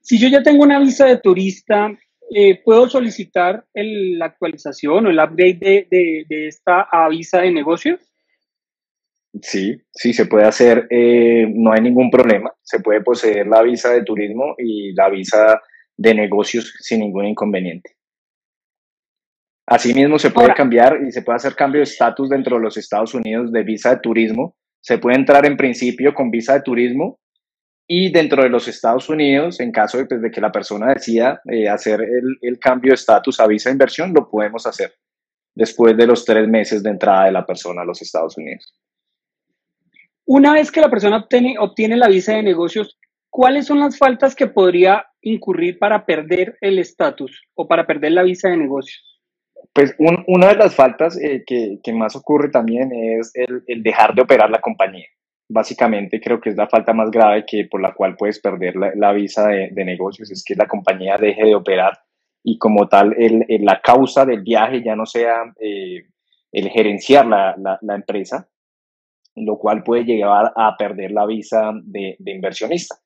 Si 0.00 0.18
yo 0.18 0.28
ya 0.28 0.42
tengo 0.42 0.62
una 0.62 0.78
visa 0.80 1.06
de 1.06 1.18
turista, 1.18 1.90
eh, 2.34 2.60
¿puedo 2.62 2.88
solicitar 2.88 3.64
la 3.72 4.26
actualización 4.26 5.06
o 5.06 5.10
el 5.10 5.18
update 5.18 5.86
de, 5.90 6.24
de, 6.28 6.48
esta 6.48 6.86
visa 7.08 7.40
de 7.40 7.52
negocios? 7.52 8.00
Sí, 9.40 9.76
sí, 9.92 10.12
se 10.12 10.26
puede 10.26 10.44
hacer, 10.46 10.86
eh, 10.90 11.46
no 11.52 11.72
hay 11.72 11.80
ningún 11.80 12.10
problema. 12.10 12.52
Se 12.62 12.80
puede 12.80 13.00
poseer 13.02 13.46
la 13.46 13.62
visa 13.62 13.92
de 13.92 14.04
turismo 14.04 14.54
y 14.58 14.92
la 14.92 15.08
visa 15.08 15.60
de 15.96 16.14
negocios 16.14 16.74
sin 16.80 17.00
ningún 17.00 17.26
inconveniente. 17.26 17.96
Asimismo, 19.66 20.18
se 20.18 20.30
puede 20.30 20.52
cambiar 20.52 21.00
y 21.06 21.10
se 21.10 21.22
puede 21.22 21.36
hacer 21.36 21.54
cambio 21.54 21.78
de 21.78 21.84
estatus 21.84 22.28
dentro 22.28 22.56
de 22.56 22.62
los 22.62 22.76
Estados 22.76 23.14
Unidos 23.14 23.50
de 23.50 23.62
visa 23.62 23.90
de 23.90 24.00
turismo. 24.00 24.56
Se 24.80 24.98
puede 24.98 25.16
entrar 25.16 25.46
en 25.46 25.56
principio 25.56 26.12
con 26.12 26.30
visa 26.30 26.54
de 26.54 26.62
turismo 26.62 27.18
y 27.86 28.12
dentro 28.12 28.42
de 28.42 28.50
los 28.50 28.68
Estados 28.68 29.08
Unidos, 29.08 29.60
en 29.60 29.72
caso 29.72 29.98
de, 29.98 30.06
pues, 30.06 30.20
que 30.32 30.40
la 30.40 30.52
persona 30.52 30.92
decida 30.92 31.40
eh, 31.50 31.68
hacer 31.68 32.02
el, 32.02 32.38
el, 32.42 32.58
cambio 32.58 32.90
de 32.90 32.96
estatus 32.96 33.40
a 33.40 33.46
visa 33.46 33.70
de 33.70 33.74
inversión, 33.74 34.12
lo 34.14 34.28
podemos 34.28 34.66
hacer 34.66 34.94
después 35.54 35.96
de 35.96 36.06
los 36.06 36.24
tres 36.24 36.48
meses 36.48 36.82
de 36.82 36.90
entrada 36.90 37.26
de 37.26 37.32
la 37.32 37.46
persona 37.46 37.82
a 37.82 37.84
los 37.84 38.02
Estados 38.02 38.36
Unidos. 38.36 38.74
Una 40.26 40.54
vez 40.54 40.70
que 40.70 40.80
la 40.80 40.90
persona 40.90 41.18
obtiene, 41.18 41.56
obtiene 41.58 41.96
la 41.96 42.08
visa 42.08 42.34
de 42.34 42.42
negocios, 42.42 42.98
¿cuáles 43.30 43.66
son 43.66 43.80
las 43.80 43.98
faltas 43.98 44.34
que 44.34 44.46
podría 44.46 45.06
incurrir 45.20 45.78
para 45.78 46.06
perder 46.06 46.56
el 46.60 46.78
estatus 46.78 47.42
o 47.54 47.68
para 47.68 47.86
perder 47.86 48.12
la 48.12 48.22
visa 48.22 48.48
de 48.48 48.56
negocios? 48.56 49.13
Pues 49.72 49.94
una 49.98 50.48
de 50.48 50.56
las 50.56 50.74
faltas 50.74 51.20
eh, 51.20 51.44
que, 51.46 51.78
que, 51.82 51.92
más 51.92 52.16
ocurre 52.16 52.50
también 52.50 52.92
es 52.92 53.32
el, 53.34 53.62
el, 53.66 53.82
dejar 53.82 54.14
de 54.14 54.22
operar 54.22 54.50
la 54.50 54.60
compañía. 54.60 55.06
Básicamente 55.48 56.20
creo 56.20 56.40
que 56.40 56.50
es 56.50 56.56
la 56.56 56.68
falta 56.68 56.92
más 56.92 57.10
grave 57.10 57.44
que 57.46 57.66
por 57.66 57.80
la 57.80 57.92
cual 57.92 58.16
puedes 58.16 58.40
perder 58.40 58.76
la, 58.76 58.92
la 58.94 59.12
visa 59.12 59.48
de, 59.48 59.70
de, 59.72 59.84
negocios, 59.84 60.30
es 60.30 60.44
que 60.44 60.54
la 60.54 60.66
compañía 60.66 61.16
deje 61.18 61.44
de 61.44 61.54
operar 61.54 61.98
y 62.42 62.58
como 62.58 62.88
tal 62.88 63.14
el, 63.18 63.44
la 63.64 63.80
causa 63.80 64.24
del 64.26 64.42
viaje 64.42 64.82
ya 64.84 64.94
no 64.94 65.06
sea 65.06 65.52
eh, 65.60 66.04
el 66.52 66.68
gerenciar 66.68 67.26
la, 67.26 67.56
la, 67.58 67.78
la, 67.80 67.94
empresa, 67.94 68.48
lo 69.34 69.58
cual 69.58 69.82
puede 69.82 70.04
llevar 70.04 70.52
a 70.54 70.76
perder 70.76 71.10
la 71.10 71.26
visa 71.26 71.72
de, 71.82 72.16
de 72.18 72.32
inversionista. 72.32 72.96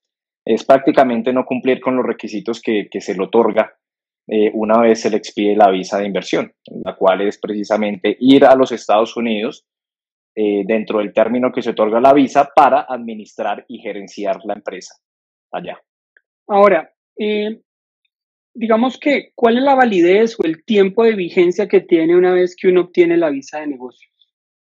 Es 0.45 0.65
prácticamente 0.65 1.33
no 1.33 1.45
cumplir 1.45 1.79
con 1.79 1.95
los 1.95 2.05
requisitos 2.05 2.61
que, 2.61 2.89
que 2.91 3.01
se 3.01 3.15
le 3.15 3.23
otorga 3.23 3.78
eh, 4.31 4.51
una 4.53 4.79
vez 4.79 5.01
se 5.01 5.09
le 5.09 5.17
expide 5.17 5.55
la 5.55 5.71
visa 5.71 5.97
de 5.97 6.05
inversión, 6.05 6.53
la 6.83 6.95
cual 6.95 7.21
es 7.21 7.39
precisamente 7.39 8.15
ir 8.19 8.45
a 8.45 8.55
los 8.55 8.71
Estados 8.71 9.17
Unidos 9.17 9.65
eh, 10.35 10.63
dentro 10.65 10.99
del 10.99 11.13
término 11.13 11.51
que 11.51 11.63
se 11.63 11.71
otorga 11.71 11.99
la 11.99 12.13
visa 12.13 12.47
para 12.55 12.81
administrar 12.81 13.65
y 13.67 13.79
gerenciar 13.79 14.37
la 14.45 14.53
empresa 14.53 14.93
allá. 15.51 15.81
Ahora, 16.47 16.91
eh, 17.17 17.59
digamos 18.53 18.99
que, 18.99 19.31
¿cuál 19.33 19.57
es 19.57 19.63
la 19.63 19.73
validez 19.73 20.39
o 20.39 20.43
el 20.43 20.63
tiempo 20.63 21.03
de 21.03 21.15
vigencia 21.15 21.67
que 21.67 21.81
tiene 21.81 22.15
una 22.15 22.31
vez 22.31 22.55
que 22.55 22.67
uno 22.67 22.81
obtiene 22.81 23.17
la 23.17 23.31
visa 23.31 23.61
de 23.61 23.67
negocios? 23.67 24.13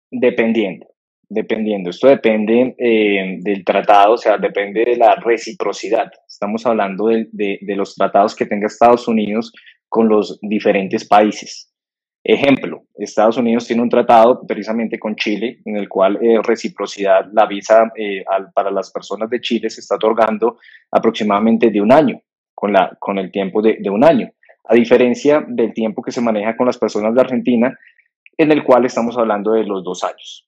Dependiendo. 0.10 0.88
Dependiendo, 1.30 1.90
esto 1.90 2.08
depende 2.08 2.74
del 2.78 3.66
tratado, 3.66 4.14
o 4.14 4.18
sea, 4.18 4.38
depende 4.38 4.86
de 4.86 4.96
la 4.96 5.16
reciprocidad. 5.16 6.10
Estamos 6.38 6.68
hablando 6.68 7.08
de, 7.08 7.58
los 7.76 7.96
tratados 7.96 8.36
que 8.36 8.46
tenga 8.46 8.68
Estados 8.68 9.08
Unidos 9.08 9.52
con 9.90 10.08
los 10.08 10.38
diferentes 10.44 11.04
países. 11.08 11.74
Ejemplo, 12.24 12.84
Estados 12.94 13.38
Unidos 13.38 13.66
tiene 13.66 13.82
un 13.82 13.90
tratado 13.90 14.46
precisamente 14.46 15.00
con 15.00 15.16
Chile, 15.16 15.62
en 15.66 15.78
el 15.78 15.90
cual 15.90 16.20
eh, 16.22 16.40
reciprocidad, 16.44 17.26
la 17.34 17.48
visa 17.48 17.92
eh, 17.98 18.24
para 18.54 18.70
las 18.70 18.92
personas 18.92 19.32
de 19.32 19.42
Chile 19.42 19.68
se 19.72 19.82
está 19.82 19.96
otorgando 19.96 20.60
aproximadamente 20.92 21.72
de 21.72 21.82
un 21.82 21.92
año, 21.92 22.22
con, 22.54 23.18
el 23.18 23.32
tiempo 23.32 23.64
de 23.64 23.90
un 23.90 24.04
año. 24.04 24.30
A 24.66 24.76
diferencia 24.76 25.44
del 25.48 25.74
tiempo 25.74 26.04
que 26.04 26.12
se 26.12 26.22
maneja 26.22 26.56
con 26.56 26.68
las 26.68 26.78
personas 26.78 27.16
de 27.16 27.22
Argentina, 27.22 27.76
en 28.38 28.52
el 28.52 28.64
cual 28.64 28.86
estamos 28.86 29.18
hablando 29.18 29.54
de 29.54 29.64
los 29.64 29.84
dos 29.84 30.04
años. 30.04 30.47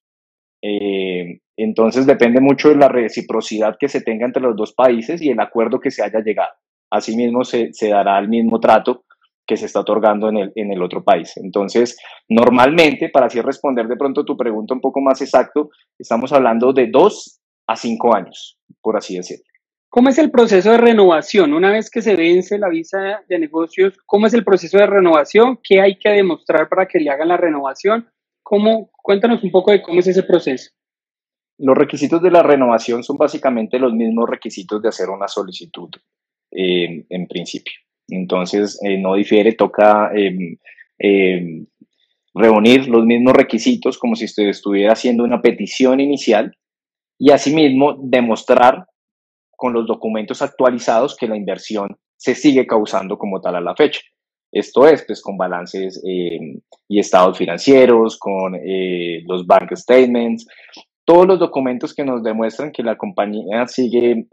Eh, 0.62 1.40
entonces 1.58 2.06
depende 2.06 2.42
mucho 2.42 2.70
de 2.70 2.76
la 2.76 2.88
reciprocidad 2.88 3.78
que 3.80 3.90
se 3.90 4.02
tenga 4.02 4.26
entre 4.26 4.42
los 4.42 4.56
dos 4.56 4.74
países 4.74 5.22
y 5.22 5.30
el 5.30 5.40
acuerdo 5.40 5.80
que 5.80 5.92
se 5.92 6.04
haya 6.04 6.20
llegado. 6.20 6.54
Asimismo 6.90 7.44
se, 7.44 7.74
se 7.74 7.90
dará 7.90 8.18
el 8.20 8.30
mismo 8.30 8.60
trato 8.60 9.06
que 9.46 9.58
se 9.58 9.66
está 9.66 9.80
otorgando 9.80 10.30
en 10.30 10.38
el, 10.38 10.52
en 10.56 10.72
el 10.72 10.82
otro 10.84 11.04
país. 11.04 11.36
Entonces, 11.38 11.98
normalmente, 12.28 13.10
para 13.10 13.26
así 13.26 13.42
responder 13.42 13.88
de 13.88 13.98
pronto 13.98 14.24
tu 14.24 14.38
pregunta 14.38 14.76
un 14.76 14.82
poco 14.82 15.02
más 15.02 15.22
exacto, 15.22 15.72
estamos 15.98 16.32
hablando 16.32 16.72
de 16.72 16.88
dos 16.88 17.40
a 17.68 17.76
cinco 17.76 18.16
años, 18.16 18.60
por 18.82 18.96
así 18.96 19.16
decirlo. 19.16 19.44
¿Cómo 19.90 20.10
es 20.10 20.20
el 20.20 20.30
proceso 20.30 20.72
de 20.72 20.78
renovación? 20.78 21.52
Una 21.54 21.72
vez 21.72 21.90
que 21.90 22.04
se 22.04 22.16
vence 22.16 22.60
la 22.60 22.70
visa 22.70 23.24
de 23.28 23.40
negocios, 23.40 23.98
¿cómo 24.06 24.28
es 24.28 24.36
el 24.36 24.44
proceso 24.44 24.78
de 24.78 24.86
renovación? 24.86 25.58
¿Qué 25.64 25.82
hay 25.82 25.98
que 25.98 26.10
demostrar 26.10 26.70
para 26.70 26.88
que 26.88 27.00
le 27.00 27.10
hagan 27.10 27.30
la 27.30 27.38
renovación? 27.38 28.08
¿Cómo? 28.50 28.90
Cuéntanos 29.04 29.44
un 29.44 29.52
poco 29.52 29.70
de 29.70 29.80
cómo 29.80 30.00
es 30.00 30.08
ese 30.08 30.24
proceso. 30.24 30.72
Los 31.60 31.78
requisitos 31.78 32.20
de 32.20 32.32
la 32.32 32.42
renovación 32.42 33.04
son 33.04 33.16
básicamente 33.16 33.78
los 33.78 33.94
mismos 33.94 34.28
requisitos 34.28 34.82
de 34.82 34.90
hacer 34.90 35.12
una 35.12 35.28
solicitud 35.28 35.90
eh, 36.50 37.06
en 37.08 37.28
principio. 37.28 37.74
Entonces, 38.08 38.80
eh, 38.84 38.98
no 38.98 39.14
difiere, 39.14 39.54
toca 39.54 40.10
em, 40.16 40.58
em, 40.98 41.68
reunir 42.34 42.88
los 42.88 43.06
mismos 43.06 43.34
requisitos 43.34 44.00
como 44.00 44.16
si 44.16 44.26
usted 44.26 44.48
estuviera 44.48 44.94
haciendo 44.94 45.24
una 45.24 45.44
petición 45.44 46.00
inicial 46.00 46.58
y 47.20 47.30
asimismo 47.30 48.00
demostrar 48.02 48.88
con 49.56 49.74
los 49.74 49.86
documentos 49.86 50.42
actualizados 50.42 51.16
que 51.16 51.28
la 51.28 51.38
inversión 51.38 52.00
se 52.18 52.34
sigue 52.34 52.66
causando 52.66 53.20
como 53.20 53.42
tal 53.42 53.58
a 53.58 53.62
la 53.62 53.76
fecha. 53.76 54.02
Esto 54.52 54.88
es, 54.88 55.04
pues, 55.06 55.22
con 55.22 55.38
balances 55.38 56.02
em, 56.04 56.60
y 56.88 57.00
estados 57.00 57.38
financieros, 57.38 58.18
con 58.18 58.56
eh, 58.56 59.24
los 59.28 59.46
bank 59.46 59.76
statements, 59.76 60.48
todos 61.06 61.28
los 61.28 61.40
documentos 61.40 61.94
que 61.94 62.04
nos 62.04 62.24
demuestran 62.24 62.72
que 62.72 62.84
la 62.84 62.98
compañía 62.98 63.68
sigue 63.68 64.28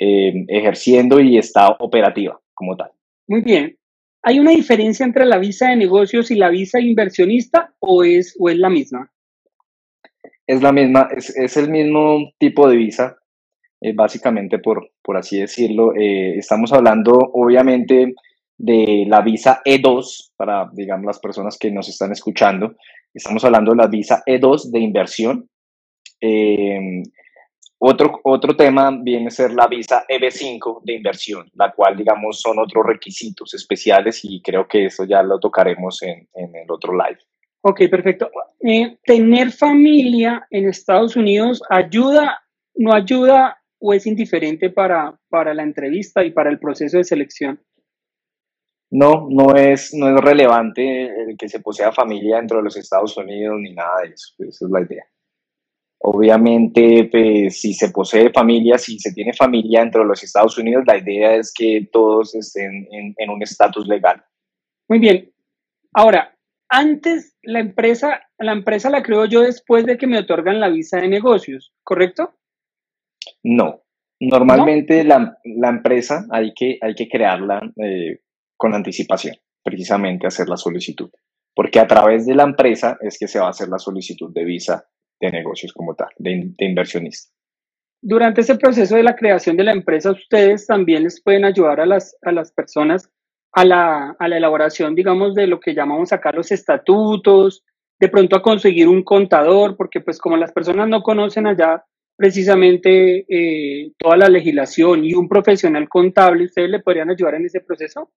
ejerciendo 0.00 1.20
y 1.20 1.38
está 1.38 1.68
operativa 1.80 2.40
como 2.54 2.76
tal. 2.76 2.90
Muy 3.26 3.42
bien. 3.42 3.78
¿Hay 4.22 4.38
una 4.38 4.50
diferencia 4.50 5.06
entre 5.06 5.24
la 5.26 5.38
visa 5.38 5.70
de 5.70 5.76
negocios 5.76 6.30
y 6.30 6.34
la 6.34 6.50
visa 6.50 6.80
inversionista 6.80 7.72
o 7.78 8.02
es, 8.02 8.36
o 8.38 8.48
es 8.48 8.58
la 8.58 8.68
misma? 8.68 9.10
Es 10.46 10.62
la 10.62 10.72
misma, 10.72 11.08
es, 11.14 11.56
el 11.56 11.70
mismo 11.70 12.32
tipo 12.38 12.68
de 12.68 12.76
visa, 12.76 13.16
eh, 13.80 13.92
básicamente 13.94 14.58
por, 14.58 14.90
por 15.02 15.16
así 15.16 15.38
decirlo. 15.38 15.94
Eh, 15.94 16.36
estamos 16.38 16.72
hablando 16.72 17.12
obviamente 17.12 18.14
de 18.58 19.04
la 19.06 19.22
visa 19.22 19.62
E2 19.64 20.32
para, 20.36 20.68
digamos, 20.72 21.06
las 21.06 21.20
personas 21.20 21.56
que 21.56 21.70
nos 21.70 21.88
están 21.88 22.12
escuchando. 22.12 22.74
Estamos 23.14 23.44
hablando 23.44 23.70
de 23.70 23.78
la 23.78 23.86
visa 23.86 24.22
E2 24.26 24.70
de 24.70 24.80
inversión. 24.80 25.48
Eh, 26.20 27.02
otro, 27.80 28.20
otro 28.24 28.56
tema 28.56 28.90
viene 29.00 29.28
a 29.28 29.30
ser 29.30 29.52
la 29.52 29.68
visa 29.68 30.04
EB5 30.08 30.82
de 30.82 30.94
inversión, 30.94 31.48
la 31.54 31.72
cual, 31.72 31.96
digamos, 31.96 32.40
son 32.40 32.58
otros 32.58 32.84
requisitos 32.84 33.54
especiales 33.54 34.20
y 34.24 34.42
creo 34.42 34.66
que 34.66 34.86
eso 34.86 35.04
ya 35.04 35.22
lo 35.22 35.38
tocaremos 35.38 36.02
en, 36.02 36.28
en 36.34 36.56
el 36.56 36.70
otro 36.70 36.92
live. 36.92 37.20
Ok, 37.60 37.82
perfecto. 37.88 38.30
¿Tener 39.04 39.52
familia 39.52 40.46
en 40.50 40.68
Estados 40.68 41.14
Unidos 41.14 41.62
ayuda, 41.70 42.40
no 42.74 42.92
ayuda 42.92 43.58
o 43.78 43.92
es 43.92 44.06
indiferente 44.06 44.70
para, 44.70 45.16
para 45.28 45.54
la 45.54 45.62
entrevista 45.62 46.24
y 46.24 46.32
para 46.32 46.50
el 46.50 46.58
proceso 46.58 46.98
de 46.98 47.04
selección? 47.04 47.60
No, 48.90 49.28
no 49.30 49.54
es, 49.54 49.92
no 49.92 50.08
es 50.08 50.16
relevante 50.22 51.06
el 51.06 51.36
que 51.36 51.48
se 51.48 51.60
posea 51.60 51.92
familia 51.92 52.36
dentro 52.36 52.58
de 52.58 52.64
los 52.64 52.76
Estados 52.76 53.16
Unidos 53.16 53.56
ni 53.60 53.74
nada 53.74 54.00
de 54.02 54.08
eso. 54.08 54.34
Esa 54.38 54.64
es 54.64 54.70
la 54.70 54.80
idea. 54.80 55.04
Obviamente, 56.00 57.08
pues, 57.10 57.60
si 57.60 57.74
se 57.74 57.90
posee 57.90 58.30
familia, 58.30 58.78
si 58.78 58.98
se 58.98 59.12
tiene 59.12 59.32
familia 59.32 59.80
dentro 59.80 60.02
de 60.02 60.08
los 60.08 60.22
Estados 60.22 60.56
Unidos, 60.56 60.84
la 60.86 60.96
idea 60.96 61.34
es 61.34 61.52
que 61.52 61.88
todos 61.92 62.34
estén 62.34 62.86
en, 62.90 63.30
un 63.30 63.42
estatus 63.42 63.86
legal. 63.88 64.24
Muy 64.88 65.00
bien. 65.00 65.32
Ahora, 65.92 66.34
antes 66.68 67.36
la 67.42 67.58
empresa, 67.58 68.22
la 68.38 68.52
empresa 68.52 68.90
la 68.90 69.02
creo 69.02 69.24
yo 69.24 69.40
después 69.40 69.86
de 69.86 69.98
que 69.98 70.06
me 70.06 70.18
otorgan 70.18 70.60
la 70.60 70.68
visa 70.68 70.98
de 71.00 71.08
negocios, 71.08 71.74
¿correcto? 71.82 72.34
No. 73.42 73.82
Normalmente 74.20 75.04
La, 75.04 75.36
empresa 75.44 76.26
hay 76.30 76.52
que, 76.54 76.78
hay 76.80 76.94
que 76.94 77.08
crearla 77.08 77.60
eh, 77.76 78.20
con 78.58 78.74
anticipación, 78.74 79.36
precisamente 79.62 80.26
hacer 80.26 80.48
la 80.48 80.58
solicitud. 80.58 81.10
Porque 81.54 81.80
a 81.80 81.86
través 81.86 82.26
de 82.26 82.34
la 82.34 82.42
empresa 82.42 82.98
es 83.00 83.18
que 83.18 83.26
se 83.26 83.38
va 83.38 83.46
a 83.46 83.50
hacer 83.50 83.68
la 83.68 83.78
solicitud 83.78 84.30
de 84.34 84.44
visa 84.44 84.84
de 85.18 85.30
negocios 85.30 85.72
como 85.72 85.94
tal, 85.94 86.08
de, 86.18 86.52
inversionista. 86.58 87.32
Durante 88.00 88.42
ese 88.42 88.56
proceso 88.56 88.94
de 88.96 89.02
la 89.02 89.16
creación 89.16 89.56
de 89.56 89.64
la 89.64 89.72
empresa, 89.72 90.12
ustedes 90.12 90.66
también 90.66 91.04
les 91.04 91.22
pueden 91.22 91.44
ayudar 91.44 91.80
a 91.80 91.86
las, 91.86 92.16
a 92.22 92.30
las 92.30 92.52
personas 92.52 93.10
a 93.52 93.64
la, 93.64 94.14
a 94.18 94.28
la 94.28 94.36
elaboración, 94.36 94.94
digamos, 94.94 95.34
de 95.34 95.46
lo 95.46 95.58
que 95.58 95.74
llamamos 95.74 96.12
acá 96.12 96.30
los 96.32 96.52
estatutos, 96.52 97.64
de 97.98 98.08
pronto 98.08 98.36
a 98.36 98.42
conseguir 98.42 98.86
un 98.88 99.02
contador, 99.02 99.76
porque 99.76 100.00
pues 100.00 100.18
como 100.18 100.36
las 100.36 100.52
personas 100.52 100.88
no 100.88 101.02
conocen 101.02 101.46
allá 101.46 101.84
precisamente 102.16 103.24
eh, 103.28 103.92
toda 103.96 104.16
la 104.16 104.28
legislación 104.28 105.04
y 105.04 105.14
un 105.14 105.28
profesional 105.28 105.88
contable, 105.88 106.44
¿ustedes 106.44 106.68
le 106.68 106.80
podrían 106.80 107.10
ayudar 107.10 107.36
en 107.36 107.46
ese 107.46 107.60
proceso? 107.60 108.10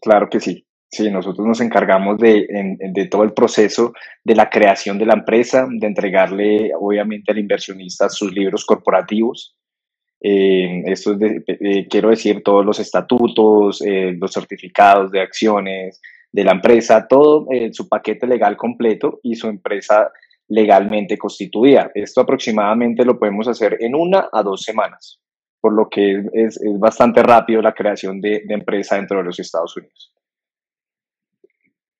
Claro 0.00 0.28
que 0.28 0.40
sí. 0.40 0.64
Sí, 0.90 1.10
nosotros 1.10 1.46
nos 1.46 1.60
encargamos 1.62 2.18
de, 2.18 2.46
de, 2.78 3.06
todo 3.06 3.22
el 3.22 3.32
proceso 3.32 3.94
de 4.22 4.34
la 4.34 4.50
creación 4.50 4.98
de 4.98 5.06
la 5.06 5.14
empresa, 5.14 5.66
de 5.66 5.86
entregarle 5.86 6.70
obviamente 6.78 7.32
al 7.32 7.38
inversionista 7.38 8.10
sus 8.10 8.30
libros 8.30 8.66
corporativos. 8.66 9.56
Eh, 10.20 10.82
esto 10.84 11.16
es 11.18 11.88
quiero 11.88 12.10
decir, 12.10 12.42
todos 12.42 12.66
los 12.66 12.78
estatutos, 12.78 13.80
eh, 13.80 14.14
los 14.20 14.32
certificados 14.32 15.10
de 15.10 15.22
acciones 15.22 15.98
de 16.30 16.44
la 16.44 16.52
empresa, 16.52 17.06
todo 17.08 17.46
eh, 17.50 17.72
su 17.72 17.88
paquete 17.88 18.26
legal 18.26 18.56
completo 18.56 19.20
y 19.22 19.34
su 19.34 19.48
empresa 19.48 20.10
legalmente 20.48 21.16
constituida. 21.16 21.90
Esto 21.94 22.20
aproximadamente 22.20 23.04
lo 23.04 23.18
podemos 23.18 23.48
hacer 23.48 23.78
en 23.80 23.94
una 23.94 24.28
a 24.30 24.42
dos 24.42 24.62
semanas, 24.62 25.20
por 25.62 25.72
lo 25.72 25.88
que 25.88 26.24
es, 26.34 26.60
es 26.60 26.78
bastante 26.78 27.22
rápido 27.22 27.62
la 27.62 27.72
creación 27.72 28.20
de, 28.20 28.42
de 28.44 28.54
empresa 28.54 28.96
dentro 28.96 29.16
de 29.18 29.24
los 29.24 29.40
Estados 29.40 29.74
Unidos 29.78 30.12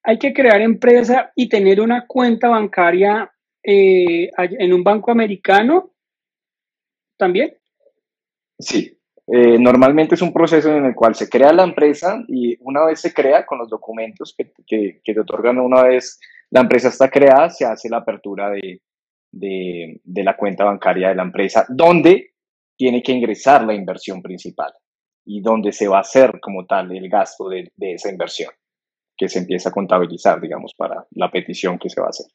hay 0.02 0.18
que 0.18 0.32
crear 0.32 0.60
empresa 0.60 1.32
y 1.34 1.48
tener 1.48 1.80
una 1.80 2.06
cuenta 2.06 2.48
bancaria 2.48 3.30
eh, 3.62 4.30
en 4.36 4.72
un 4.72 4.82
banco 4.82 5.10
americano 5.10 5.92
también. 7.16 7.56
Sí, 8.58 8.98
eh, 9.28 9.58
normalmente 9.58 10.16
es 10.16 10.22
un 10.22 10.32
proceso 10.32 10.76
en 10.76 10.86
el 10.86 10.94
cual 10.94 11.14
se 11.14 11.28
crea 11.28 11.52
la 11.52 11.62
empresa 11.62 12.24
y 12.26 12.56
una 12.60 12.84
vez 12.84 13.00
se 13.00 13.14
crea 13.14 13.46
con 13.46 13.58
los 13.58 13.70
documentos 13.70 14.34
que, 14.36 14.52
que, 14.66 15.12
te 15.12 15.20
otorgan 15.20 15.58
una 15.58 15.84
vez 15.84 16.18
la 16.50 16.60
empresa 16.60 16.88
está 16.88 17.08
creada, 17.08 17.48
se 17.48 17.64
hace 17.64 17.88
la 17.88 17.98
apertura 17.98 18.50
de, 18.50 18.80
la 20.04 20.36
cuenta 20.36 20.64
bancaria 20.64 21.08
de 21.08 21.14
la 21.14 21.22
empresa, 21.22 21.64
donde 21.68 22.31
tiene 22.76 23.02
que 23.02 23.12
ingresar 23.12 23.64
la 23.64 23.74
inversión 23.74 24.22
principal 24.22 24.72
y 25.24 25.40
donde 25.40 25.72
se 25.72 25.88
va 25.88 25.98
a 25.98 26.00
hacer 26.00 26.40
como 26.40 26.66
tal 26.66 26.94
el 26.96 27.08
gasto 27.08 27.48
de 27.48 27.70
esa 27.78 28.10
inversión 28.10 28.50
que 29.16 29.28
se 29.28 29.38
empieza 29.38 29.68
a 29.68 29.72
contabilizar, 29.72 30.40
digamos, 30.40 30.74
para 30.76 31.06
la 31.12 31.30
petición 31.30 31.78
que 31.78 31.88
se 31.88 32.00
va 32.00 32.08
a 32.08 32.10
hacer. 32.10 32.26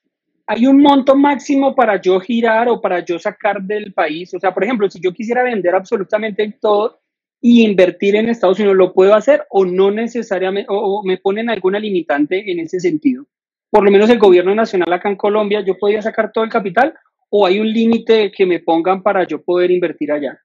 ¿Hay 0.50 0.66
un 0.66 0.82
monto 0.82 1.16
máximo 1.16 1.76
para 1.76 2.00
yo 2.02 2.20
girar 2.22 2.70
o 2.70 2.80
para 2.80 3.04
yo 3.04 3.20
sacar 3.20 3.62
del 3.62 3.94
país? 3.94 4.34
O 4.34 4.40
sea, 4.40 4.54
por 4.54 4.64
ejemplo, 4.64 4.90
si 4.90 5.02
yo 5.02 5.12
quisiera 5.12 5.44
vender 5.44 5.76
absolutamente 5.76 6.58
todo 6.62 7.02
y 7.42 7.66
invertir 7.66 8.16
en 8.16 8.30
Estados 8.30 8.60
Unidos, 8.60 8.78
¿lo 8.78 8.94
puedo 8.94 9.14
hacer 9.14 9.46
o 9.50 9.66
no 9.66 9.92
necesariamente, 9.92 10.68
o, 10.70 11.04
me 11.04 11.18
ponen 11.18 11.50
alguna 11.50 11.80
limitante 11.80 12.50
en 12.50 12.60
ese 12.60 12.80
sentido? 12.80 13.26
Por 13.70 13.84
lo 13.84 13.92
menos 13.92 14.10
el 14.10 14.20
gobierno 14.20 14.56
nacional 14.56 14.94
acá 14.94 15.10
en 15.10 15.18
Colombia, 15.18 15.60
¿yo 15.66 15.78
podría 15.78 16.02
sacar 16.02 16.32
todo 16.32 16.46
el 16.46 16.50
capital 16.50 16.94
o 17.30 17.46
hay 17.46 17.60
un 17.60 17.72
límite 17.72 18.32
que 18.32 18.46
me 18.46 18.60
pongan 18.60 19.04
para 19.04 19.26
yo 19.26 19.44
poder 19.44 19.72
invertir 19.72 20.12
allá? 20.12 20.40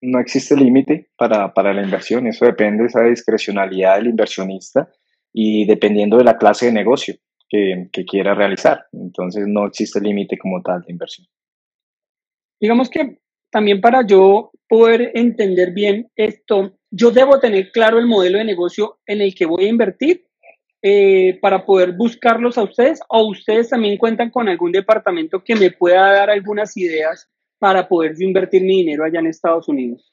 No 0.00 0.20
existe 0.20 0.54
límite 0.56 1.10
para, 1.16 1.52
para 1.52 1.72
la 1.72 1.82
inversión, 1.82 2.26
eso 2.26 2.44
depende 2.44 2.82
de 2.82 2.88
esa 2.88 3.02
discrecionalidad 3.02 3.96
del 3.96 4.08
inversionista 4.08 4.88
y 5.32 5.66
dependiendo 5.66 6.18
de 6.18 6.24
la 6.24 6.36
clase 6.36 6.66
de 6.66 6.72
negocio 6.72 7.14
que, 7.48 8.04
quiera 8.06 8.34
realizar. 8.34 8.86
Entonces 8.92 9.44
no 9.46 9.66
existe 9.66 10.00
límite 10.00 10.38
como 10.38 10.62
tal 10.62 10.82
de 10.82 10.92
inversión. 10.92 11.26
Digamos 12.60 12.90
que 12.90 13.18
también 13.50 13.80
para 13.80 14.06
yo 14.06 14.50
poder 14.68 15.12
entender 15.14 15.72
bien 15.72 16.10
esto, 16.16 16.78
yo 16.90 17.10
debo 17.10 17.38
tener 17.38 17.70
claro 17.70 17.98
el 17.98 18.06
modelo 18.06 18.38
de 18.38 18.44
negocio 18.44 18.98
en 19.06 19.20
el 19.20 19.34
que 19.34 19.46
voy 19.46 19.66
a 19.66 19.68
invertir 19.68 20.26
eh, 20.82 21.38
para 21.40 21.64
poder 21.64 21.92
buscarlos 21.92 22.58
a 22.58 22.62
ustedes 22.62 23.00
o 23.08 23.28
ustedes 23.28 23.70
también 23.70 23.96
cuentan 23.96 24.30
con 24.30 24.48
algún 24.48 24.72
departamento 24.72 25.42
que 25.42 25.56
me 25.56 25.70
pueda 25.70 26.12
dar 26.12 26.30
algunas 26.30 26.76
ideas 26.76 27.28
para 27.58 27.88
poder 27.88 28.14
invertir 28.20 28.62
mi 28.62 28.78
dinero 28.78 29.04
allá 29.04 29.20
en 29.20 29.26
Estados 29.26 29.68
Unidos. 29.68 30.12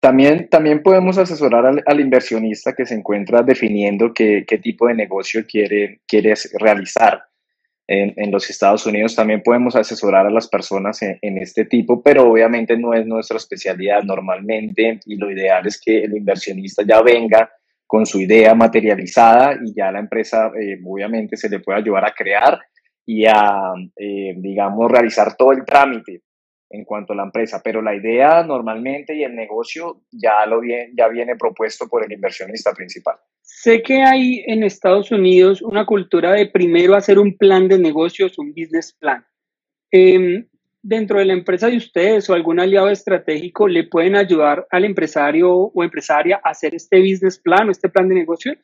También, 0.00 0.48
también 0.48 0.82
podemos 0.82 1.16
asesorar 1.18 1.82
al, 1.84 2.00
inversionista 2.00 2.74
que 2.74 2.86
se 2.86 2.94
encuentra 2.94 3.42
definiendo 3.42 4.12
qué, 4.12 4.44
qué, 4.46 4.58
tipo 4.58 4.86
de 4.88 4.94
negocio 4.94 5.44
quiere, 5.46 6.00
quiere 6.06 6.34
realizar. 6.60 7.22
En, 7.88 8.14
en, 8.16 8.32
los 8.32 8.50
Estados 8.50 8.84
Unidos 8.84 9.14
también 9.14 9.42
podemos 9.42 9.76
asesorar 9.76 10.26
a 10.26 10.30
las 10.30 10.48
personas 10.48 11.00
en, 11.02 11.18
en, 11.22 11.38
este 11.38 11.64
tipo, 11.64 12.02
pero 12.02 12.28
obviamente 12.30 12.76
no 12.76 12.94
es 12.94 13.06
nuestra 13.06 13.36
especialidad 13.36 14.02
normalmente 14.02 15.00
y 15.06 15.16
lo 15.16 15.30
ideal 15.30 15.66
es 15.66 15.80
que 15.80 16.02
el 16.04 16.16
inversionista 16.16 16.82
ya 16.84 17.00
venga 17.00 17.48
con 17.86 18.04
su 18.06 18.20
idea 18.20 18.54
materializada 18.54 19.58
y 19.64 19.74
ya 19.74 19.92
la 19.92 20.00
empresa 20.00 20.50
eh, 20.60 20.78
obviamente 20.84 21.36
se 21.36 21.48
le 21.48 21.60
pueda 21.60 21.78
ayudar 21.78 22.04
a 22.04 22.14
crear 22.14 22.60
y 23.04 23.24
a, 23.26 23.72
eh, 23.96 24.34
digamos, 24.36 24.90
realizar 24.90 25.36
todo 25.36 25.52
el 25.52 25.64
trámite 25.64 26.22
en 26.68 26.84
cuanto 26.84 27.12
a 27.12 27.16
la 27.16 27.22
empresa, 27.22 27.60
pero 27.62 27.80
la 27.80 27.94
idea 27.94 28.42
normalmente 28.42 29.14
y 29.14 29.22
el 29.22 29.36
negocio 29.36 30.02
ya, 30.10 30.44
lo 30.46 30.60
viene, 30.60 30.90
ya 30.96 31.06
viene 31.06 31.36
propuesto 31.36 31.86
por 31.88 32.04
el 32.04 32.12
inversionista 32.12 32.72
principal. 32.72 33.16
Sé 33.40 33.82
que 33.82 34.02
hay 34.02 34.42
en 34.46 34.64
Estados 34.64 35.12
Unidos 35.12 35.62
una 35.62 35.86
cultura 35.86 36.32
de 36.32 36.46
primero 36.46 36.96
hacer 36.96 37.20
un 37.20 37.36
plan 37.36 37.68
de 37.68 37.78
negocios, 37.78 38.36
un 38.38 38.50
business 38.50 38.92
plan. 38.98 39.24
Em, 39.92 40.48
dentro 40.86 41.18
de 41.18 41.24
la 41.24 41.32
empresa 41.32 41.68
de 41.68 41.76
ustedes 41.76 42.30
o 42.30 42.34
algún 42.34 42.60
aliado 42.60 42.88
estratégico 42.90 43.66
le 43.66 43.84
pueden 43.84 44.14
ayudar 44.14 44.66
al 44.70 44.84
empresario 44.84 45.52
o 45.52 45.82
empresaria 45.82 46.40
a 46.44 46.50
hacer 46.50 46.74
este 46.76 47.00
business 47.00 47.38
plan 47.38 47.68
o 47.68 47.72
este 47.72 47.88
plan 47.88 48.08
de 48.08 48.14
negocios? 48.14 48.56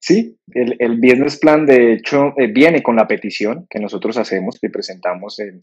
Sí, 0.00 0.36
el, 0.54 1.00
business 1.00 1.38
plan 1.38 1.66
de 1.66 1.92
hecho 1.92 2.32
eh, 2.36 2.48
viene 2.48 2.82
con 2.82 2.96
la 2.96 3.06
petición 3.06 3.66
que 3.70 3.78
nosotros 3.78 4.16
hacemos, 4.16 4.58
que 4.60 4.70
presentamos 4.70 5.38
en, 5.38 5.60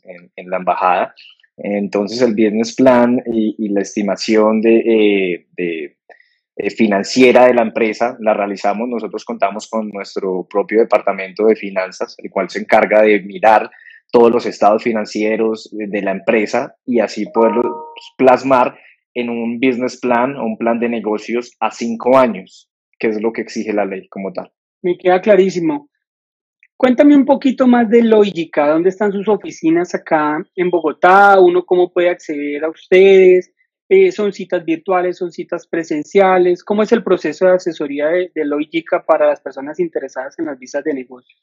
la 0.49 0.57
embajada. 0.57 1.13
Entonces 1.57 2.21
el 2.21 2.31
business 2.31 2.75
plan 2.75 3.21
y, 3.25 3.69
la 3.69 3.81
estimación 3.81 4.61
de, 4.61 4.77
eh, 4.77 5.45
eh, 6.57 6.69
financiera 6.69 7.45
de 7.45 7.53
la 7.53 7.61
empresa 7.61 8.17
la 8.19 8.33
realizamos. 8.33 8.87
Nosotros 8.87 9.25
contamos 9.25 9.69
con 9.69 9.89
nuestro 9.89 10.47
propio 10.49 10.79
departamento 10.79 11.45
de 11.47 11.55
finanzas, 11.55 12.15
el 12.19 12.29
cual 12.29 12.49
se 12.49 12.59
encarga 12.59 13.01
de 13.01 13.21
mirar 13.21 13.69
todos 14.11 14.31
los 14.31 14.45
estados 14.45 14.83
financieros 14.83 15.69
de 15.71 16.01
la 16.01 16.11
empresa 16.11 16.75
y 16.85 16.99
así 16.99 17.25
poderlos 17.33 17.65
plasmar 18.17 18.77
en 19.13 19.29
un 19.29 19.59
business 19.59 19.99
plan 19.99 20.35
o 20.35 20.43
un 20.43 20.57
plan 20.57 20.79
de 20.79 20.89
negocios 20.89 21.55
a 21.59 21.71
cinco 21.71 22.17
años, 22.17 22.69
que 22.99 23.07
es 23.07 23.21
lo 23.21 23.31
que 23.31 23.41
exige 23.41 23.73
la 23.73 23.85
ley 23.85 24.07
como 24.09 24.31
tal. 24.31 24.51
Me 24.81 24.97
queda 24.97 25.21
clarísimo. 25.21 25.89
Cuéntame 26.77 27.15
un 27.15 27.25
poquito 27.25 27.67
más 27.67 27.89
de 27.89 28.03
Lógica, 28.03 28.67
¿dónde 28.67 28.89
están 28.89 29.13
sus 29.13 29.29
oficinas 29.29 29.95
acá 29.95 30.45
en 30.55 30.69
Bogotá? 30.69 31.39
¿Uno 31.39 31.65
cómo 31.65 31.91
puede 31.91 32.09
acceder 32.09 32.65
a 32.65 32.69
ustedes? 32.69 33.53
Eh, 33.87 34.11
¿Son 34.11 34.33
citas 34.33 34.65
virtuales, 34.65 35.17
son 35.17 35.31
citas 35.31 35.67
presenciales? 35.67 36.63
¿Cómo 36.63 36.83
es 36.83 36.91
el 36.91 37.03
proceso 37.03 37.45
de 37.45 37.53
asesoría 37.53 38.07
de, 38.07 38.31
de 38.35 38.45
Lógica 38.45 39.05
para 39.05 39.27
las 39.27 39.39
personas 39.39 39.79
interesadas 39.79 40.37
en 40.37 40.45
las 40.45 40.59
visas 40.59 40.83
de 40.83 40.93
negocios? 40.93 41.41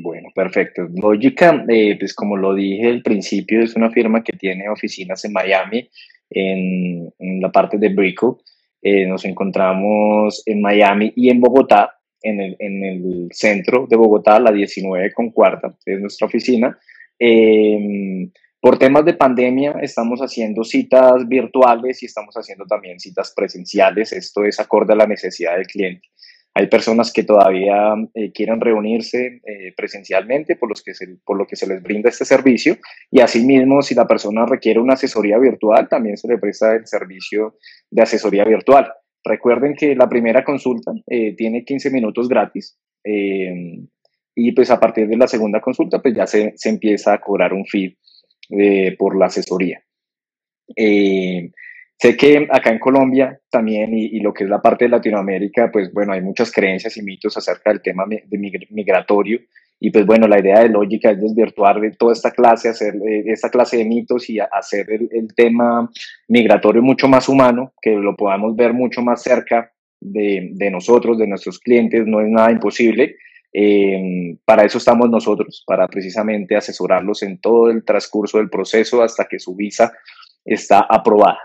Bueno, 0.00 0.30
perfecto. 0.34 0.88
Logica, 0.94 1.64
eh, 1.68 1.96
pues 1.98 2.14
como 2.14 2.36
lo 2.36 2.54
dije 2.54 2.88
al 2.88 3.02
principio, 3.02 3.62
es 3.62 3.74
una 3.76 3.90
firma 3.90 4.22
que 4.22 4.32
tiene 4.32 4.68
oficinas 4.68 5.24
en 5.24 5.32
Miami, 5.32 5.88
en, 6.30 7.12
la 7.40 7.50
parte 7.50 7.78
de 7.78 7.88
Brico. 7.88 8.40
Eh, 8.80 9.06
nos 9.06 9.24
encontramos 9.24 10.42
en 10.46 10.60
Miami 10.60 11.12
y 11.16 11.28
en 11.30 11.40
Bogotá, 11.40 11.98
en 12.22 12.40
el, 12.40 13.28
centro 13.32 13.86
de 13.88 13.96
Bogotá, 13.96 14.38
la 14.38 14.52
19 14.52 15.12
con 15.12 15.30
cuarta, 15.30 15.74
es 15.84 16.00
nuestra 16.00 16.26
oficina. 16.26 16.78
Em, 17.18 18.30
por 18.60 18.78
temas 18.78 19.04
de 19.04 19.14
pandemia 19.14 19.72
estamos 19.82 20.20
haciendo 20.20 20.62
citas 20.62 21.26
virtuales 21.28 22.02
y 22.02 22.06
estamos 22.06 22.34
haciendo 22.36 22.64
también 22.66 23.00
citas 23.00 23.32
presenciales. 23.34 24.12
Esto 24.12 24.44
es 24.44 24.60
acorde 24.60 24.92
a 24.92 24.96
la 24.96 25.06
necesidad 25.06 25.56
del 25.56 25.66
cliente. 25.66 26.08
Hay 26.54 26.66
personas 26.66 27.12
que 27.12 27.24
todavía 27.24 27.94
eh, 28.14 28.30
quieren 28.32 28.60
reunirse 28.60 29.40
eh, 29.46 29.72
presencialmente 29.74 30.56
por, 30.56 30.68
los 30.68 30.82
que 30.82 30.92
por 31.24 31.38
lo 31.38 31.46
que 31.46 31.56
se 31.56 31.66
les 31.66 31.82
brinda 31.82 32.10
este 32.10 32.26
servicio 32.26 32.76
y 33.10 33.20
asimismo 33.20 33.80
si 33.80 33.94
la 33.94 34.06
persona 34.06 34.44
requiere 34.44 34.78
una 34.78 34.94
asesoría 34.94 35.38
virtual 35.38 35.88
también 35.88 36.18
se 36.18 36.28
le 36.28 36.36
presta 36.36 36.74
el 36.74 36.86
servicio 36.86 37.56
de 37.90 38.02
asesoría 38.02 38.44
virtual. 38.44 38.92
Recuerden 39.24 39.74
que 39.74 39.94
la 39.94 40.08
primera 40.08 40.44
consulta 40.44 40.92
eh, 41.06 41.34
tiene 41.36 41.64
15 41.64 41.90
minutos 41.90 42.28
gratis 42.28 42.78
y 43.04 44.52
pues 44.52 44.70
a 44.70 44.78
partir 44.78 45.08
de 45.08 45.16
la 45.16 45.26
segunda 45.26 45.60
consulta 45.60 46.00
pues 46.00 46.14
ya 46.14 46.26
se, 46.26 46.52
se 46.54 46.68
empieza 46.68 47.14
a 47.14 47.20
cobrar 47.20 47.52
un 47.52 47.64
fee 47.66 47.96
por 48.98 49.18
la 49.18 49.26
asesoría. 49.26 49.82
Sé 51.98 52.16
que 52.16 52.48
acá 52.50 52.70
en 52.70 52.78
Colombia 52.78 53.38
también 53.48 53.94
y, 53.94 54.18
lo 54.20 54.32
que 54.32 54.44
es 54.44 54.50
la 54.50 54.60
parte 54.60 54.86
de 54.86 54.90
Latinoamérica, 54.90 55.70
pues 55.72 55.92
bueno, 55.92 56.12
hay 56.12 56.20
muchas 56.20 56.50
creencias 56.50 56.96
y 56.96 57.02
mitos 57.02 57.36
acerca 57.36 57.70
del 57.70 57.80
tema 57.80 58.04
de 58.08 58.66
migratorio 58.70 59.38
y 59.84 59.90
pues 59.90 60.06
bueno, 60.06 60.28
la 60.28 60.38
idea 60.38 60.60
de 60.60 60.68
lógica 60.68 61.10
es 61.10 61.20
desvirtuar 61.20 61.80
de 61.80 61.90
toda 61.90 62.12
esta 62.12 62.30
clase, 62.30 62.68
hacer 62.68 62.94
eh, 62.94 63.24
esta 63.26 63.50
clase 63.50 63.78
de 63.78 63.84
mitos 63.84 64.30
y 64.30 64.38
hacer 64.38 64.86
el, 64.88 65.34
tema 65.34 65.90
migratorio 66.28 66.80
mucho 66.80 67.08
más 67.08 67.28
humano, 67.28 67.72
que 67.82 67.90
lo 67.90 68.14
podamos 68.14 68.54
ver 68.54 68.74
mucho 68.74 69.02
más 69.02 69.24
cerca 69.24 69.72
de, 70.00 70.70
nosotros, 70.70 71.18
de 71.18 71.26
nuestros 71.26 71.58
clientes, 71.58 72.06
no 72.06 72.20
es 72.20 72.28
nada 72.28 72.52
imposible. 72.52 73.16
Eh, 73.52 74.36
para 74.44 74.64
eso 74.64 74.78
estamos 74.78 75.10
nosotros, 75.10 75.64
para 75.66 75.88
precisamente 75.88 76.54
asesorarlos 76.54 77.24
en 77.24 77.40
todo 77.40 77.68
el 77.68 77.84
transcurso 77.84 78.38
del 78.38 78.50
proceso 78.50 79.02
hasta 79.02 79.24
que 79.24 79.40
su 79.40 79.56
visa 79.56 79.92
está 80.44 80.86
aprobada. 80.88 81.40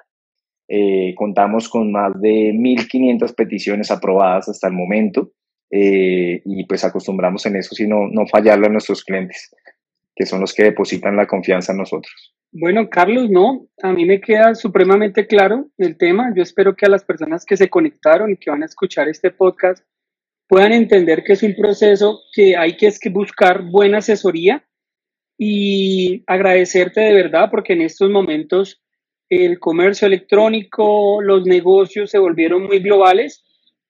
Eh, 0.69 1.13
contamos 1.15 1.69
con 1.69 1.91
más 1.91 2.19
de 2.19 2.51
1.500 2.53 3.33
peticiones 3.35 3.89
aprobadas 3.89 4.49
hasta 4.49 4.67
el 4.67 4.73
momento 4.73 5.31
eh, 5.71 6.41
y 6.43 6.65
pues 6.65 6.83
acostumbramos 6.83 7.45
en 7.45 7.55
eso, 7.55 7.73
si 7.73 7.87
no, 7.87 8.09
fallarle 8.29 8.67
a 8.67 8.71
nuestros 8.71 9.03
clientes, 9.03 9.53
que 10.15 10.25
son 10.25 10.41
los 10.41 10.53
que 10.53 10.63
depositan 10.63 11.15
la 11.15 11.25
confianza 11.25 11.71
en 11.71 11.79
nosotros. 11.79 12.33
Bueno, 12.51 12.89
Carlos, 12.89 13.29
no, 13.29 13.67
a 13.81 13.91
mí 13.91 14.05
me 14.05 14.21
queda 14.21 14.55
supremamente 14.55 15.27
claro 15.27 15.67
el 15.77 15.97
tema. 15.97 16.33
Yo 16.35 16.43
espero 16.43 16.75
que 16.75 16.85
a 16.85 16.89
las 16.89 17.03
personas 17.03 17.45
que 17.45 17.57
se 17.57 17.69
conectaron 17.69 18.31
y 18.31 18.37
que 18.37 18.49
van 18.49 18.63
a 18.63 18.67
escuchar 18.67 19.09
este 19.09 19.31
podcast 19.31 19.83
puedan 20.47 20.71
entender 20.71 21.23
que 21.23 21.33
es 21.33 21.43
un 21.43 21.55
proceso 21.55 22.21
que 22.33 22.55
hay 22.55 22.77
que 22.77 22.89
buscar 23.09 23.63
buena 23.63 23.97
asesoría 23.97 24.65
y 25.37 26.23
agradecerte 26.25 27.01
de 27.01 27.13
verdad 27.13 27.49
porque 27.51 27.73
en 27.73 27.81
estos 27.81 28.09
momentos 28.09 28.81
el 29.29 29.59
comercio 29.59 30.07
electrónico, 30.07 31.21
los 31.21 31.45
negocios 31.45 32.11
se 32.11 32.19
volvieron 32.19 32.63
muy 32.63 32.79
globales. 32.79 33.43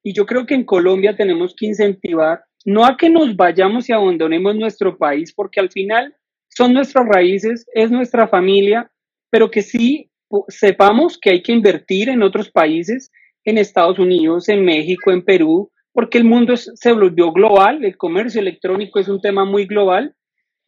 Y 0.03 0.13
yo 0.13 0.25
creo 0.25 0.45
que 0.45 0.55
en 0.55 0.63
Colombia 0.63 1.15
tenemos 1.15 1.55
que 1.55 1.67
incentivar 1.67 2.43
no 2.65 2.85
a 2.85 2.97
que 2.97 3.09
nos 3.09 3.35
vayamos 3.35 3.87
y 3.87 3.93
abandonemos 3.93 4.55
nuestro 4.55 4.97
país, 4.97 5.33
porque 5.33 5.59
al 5.59 5.69
final 5.69 6.13
son 6.49 6.73
nuestras 6.73 7.07
raíces, 7.07 7.65
es 7.73 7.91
nuestra 7.91 8.27
familia, 8.27 8.91
pero 9.29 9.49
que 9.49 9.61
sí 9.61 10.11
sepamos 10.49 11.17
que 11.17 11.29
hay 11.29 11.41
que 11.41 11.53
invertir 11.53 12.09
en 12.09 12.23
otros 12.23 12.51
países, 12.51 13.11
en 13.45 13.57
Estados 13.57 13.99
Unidos, 13.99 14.49
en 14.49 14.65
México, 14.65 15.11
en 15.11 15.23
Perú, 15.23 15.71
porque 15.93 16.17
el 16.17 16.25
mundo 16.25 16.57
se 16.57 16.91
volvió 16.91 17.31
global, 17.31 17.85
el 17.85 17.95
comercio 17.95 18.41
electrónico 18.41 18.99
es 18.99 19.07
un 19.07 19.21
tema 19.21 19.45
muy 19.45 19.65
global 19.65 20.13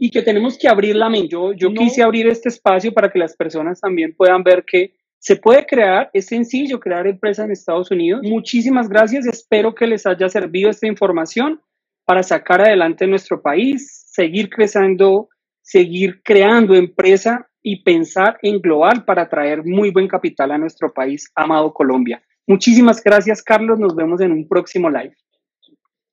y 0.01 0.09
que 0.09 0.21
tenemos 0.21 0.57
que 0.57 0.69
abrir 0.69 0.95
la 0.95 1.09
mente. 1.09 1.27
Yo, 1.27 1.51
yo 1.51 1.73
quise 1.73 2.01
abrir 2.01 2.25
este 2.27 2.47
espacio 2.47 2.93
para 2.93 3.12
que 3.12 3.19
las 3.19 3.35
personas 3.35 3.81
también 3.81 4.15
puedan 4.15 4.41
ver 4.41 4.63
que 4.65 4.95
se 5.19 5.35
puede 5.35 5.65
crear, 5.65 6.09
es 6.13 6.27
sencillo 6.27 6.79
crear 6.79 7.05
empresas 7.05 7.45
en 7.45 7.51
Estados 7.51 7.91
Unidos. 7.91 8.21
Muchísimas 8.23 8.88
gracias, 8.88 9.27
espero 9.27 9.75
que 9.75 9.85
les 9.85 10.07
haya 10.07 10.29
servido 10.29 10.69
esta 10.69 10.88
información 10.88 11.59
para 12.05 12.23
sacar 12.23 12.62
adelante 12.62 13.05
nuestro 13.05 13.41
país, 13.41 14.05
seguir 14.07 14.49
creciendo, 14.49 15.27
seguir 15.62 16.21
creando 16.23 16.73
empresa 16.73 17.49
y 17.62 17.83
pensar 17.83 18.39
en 18.41 18.62
global 18.62 19.03
para 19.03 19.27
traer 19.27 19.65
muy 19.65 19.91
buen 19.91 20.07
capital 20.07 20.51
a 20.51 20.57
nuestro 20.57 20.93
país, 20.93 21.29
amado 21.35 21.73
Colombia. 21.73 22.23
Muchísimas 22.47 23.03
gracias, 23.03 23.43
Carlos. 23.43 23.77
Nos 23.77 23.95
vemos 23.95 24.21
en 24.21 24.31
un 24.31 24.47
próximo 24.47 24.89
live. 24.89 25.13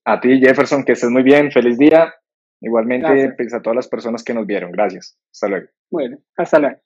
A 0.04 0.20
ti, 0.20 0.40
Jefferson, 0.40 0.84
que 0.84 0.92
estés 0.92 1.08
muy 1.08 1.22
bien. 1.22 1.50
Feliz 1.52 1.78
día. 1.78 2.12
Igualmente, 2.60 3.32
pues, 3.36 3.54
a 3.54 3.60
todas 3.60 3.76
las 3.76 3.88
personas 3.88 4.22
que 4.24 4.34
nos 4.34 4.46
vieron. 4.46 4.72
Gracias. 4.72 5.16
Hasta 5.32 5.48
luego. 5.48 5.66
Bueno, 5.90 6.18
hasta 6.36 6.58
luego. 6.58 6.76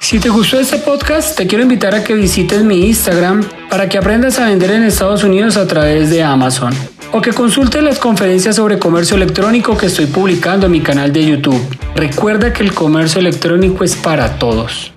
Si 0.00 0.20
te 0.20 0.28
gustó 0.28 0.60
este 0.60 0.78
podcast, 0.78 1.36
te 1.36 1.46
quiero 1.46 1.62
invitar 1.62 1.94
a 1.94 2.04
que 2.04 2.14
visites 2.14 2.62
mi 2.62 2.86
Instagram 2.86 3.42
para 3.70 3.88
que 3.88 3.98
aprendas 3.98 4.38
a 4.38 4.46
vender 4.46 4.70
en 4.70 4.82
Estados 4.82 5.24
Unidos 5.24 5.56
a 5.56 5.66
través 5.66 6.10
de 6.10 6.22
Amazon 6.22 6.72
o 7.12 7.20
que 7.20 7.32
consultes 7.32 7.82
las 7.82 7.98
conferencias 7.98 8.56
sobre 8.56 8.78
comercio 8.78 9.16
electrónico 9.16 9.76
que 9.76 9.86
estoy 9.86 10.06
publicando 10.06 10.66
en 10.66 10.72
mi 10.72 10.80
canal 10.80 11.12
de 11.12 11.24
YouTube. 11.24 11.62
Recuerda 11.94 12.52
que 12.52 12.64
el 12.64 12.74
comercio 12.74 13.20
electrónico 13.20 13.84
es 13.84 13.94
para 13.96 14.38
todos. 14.38 14.93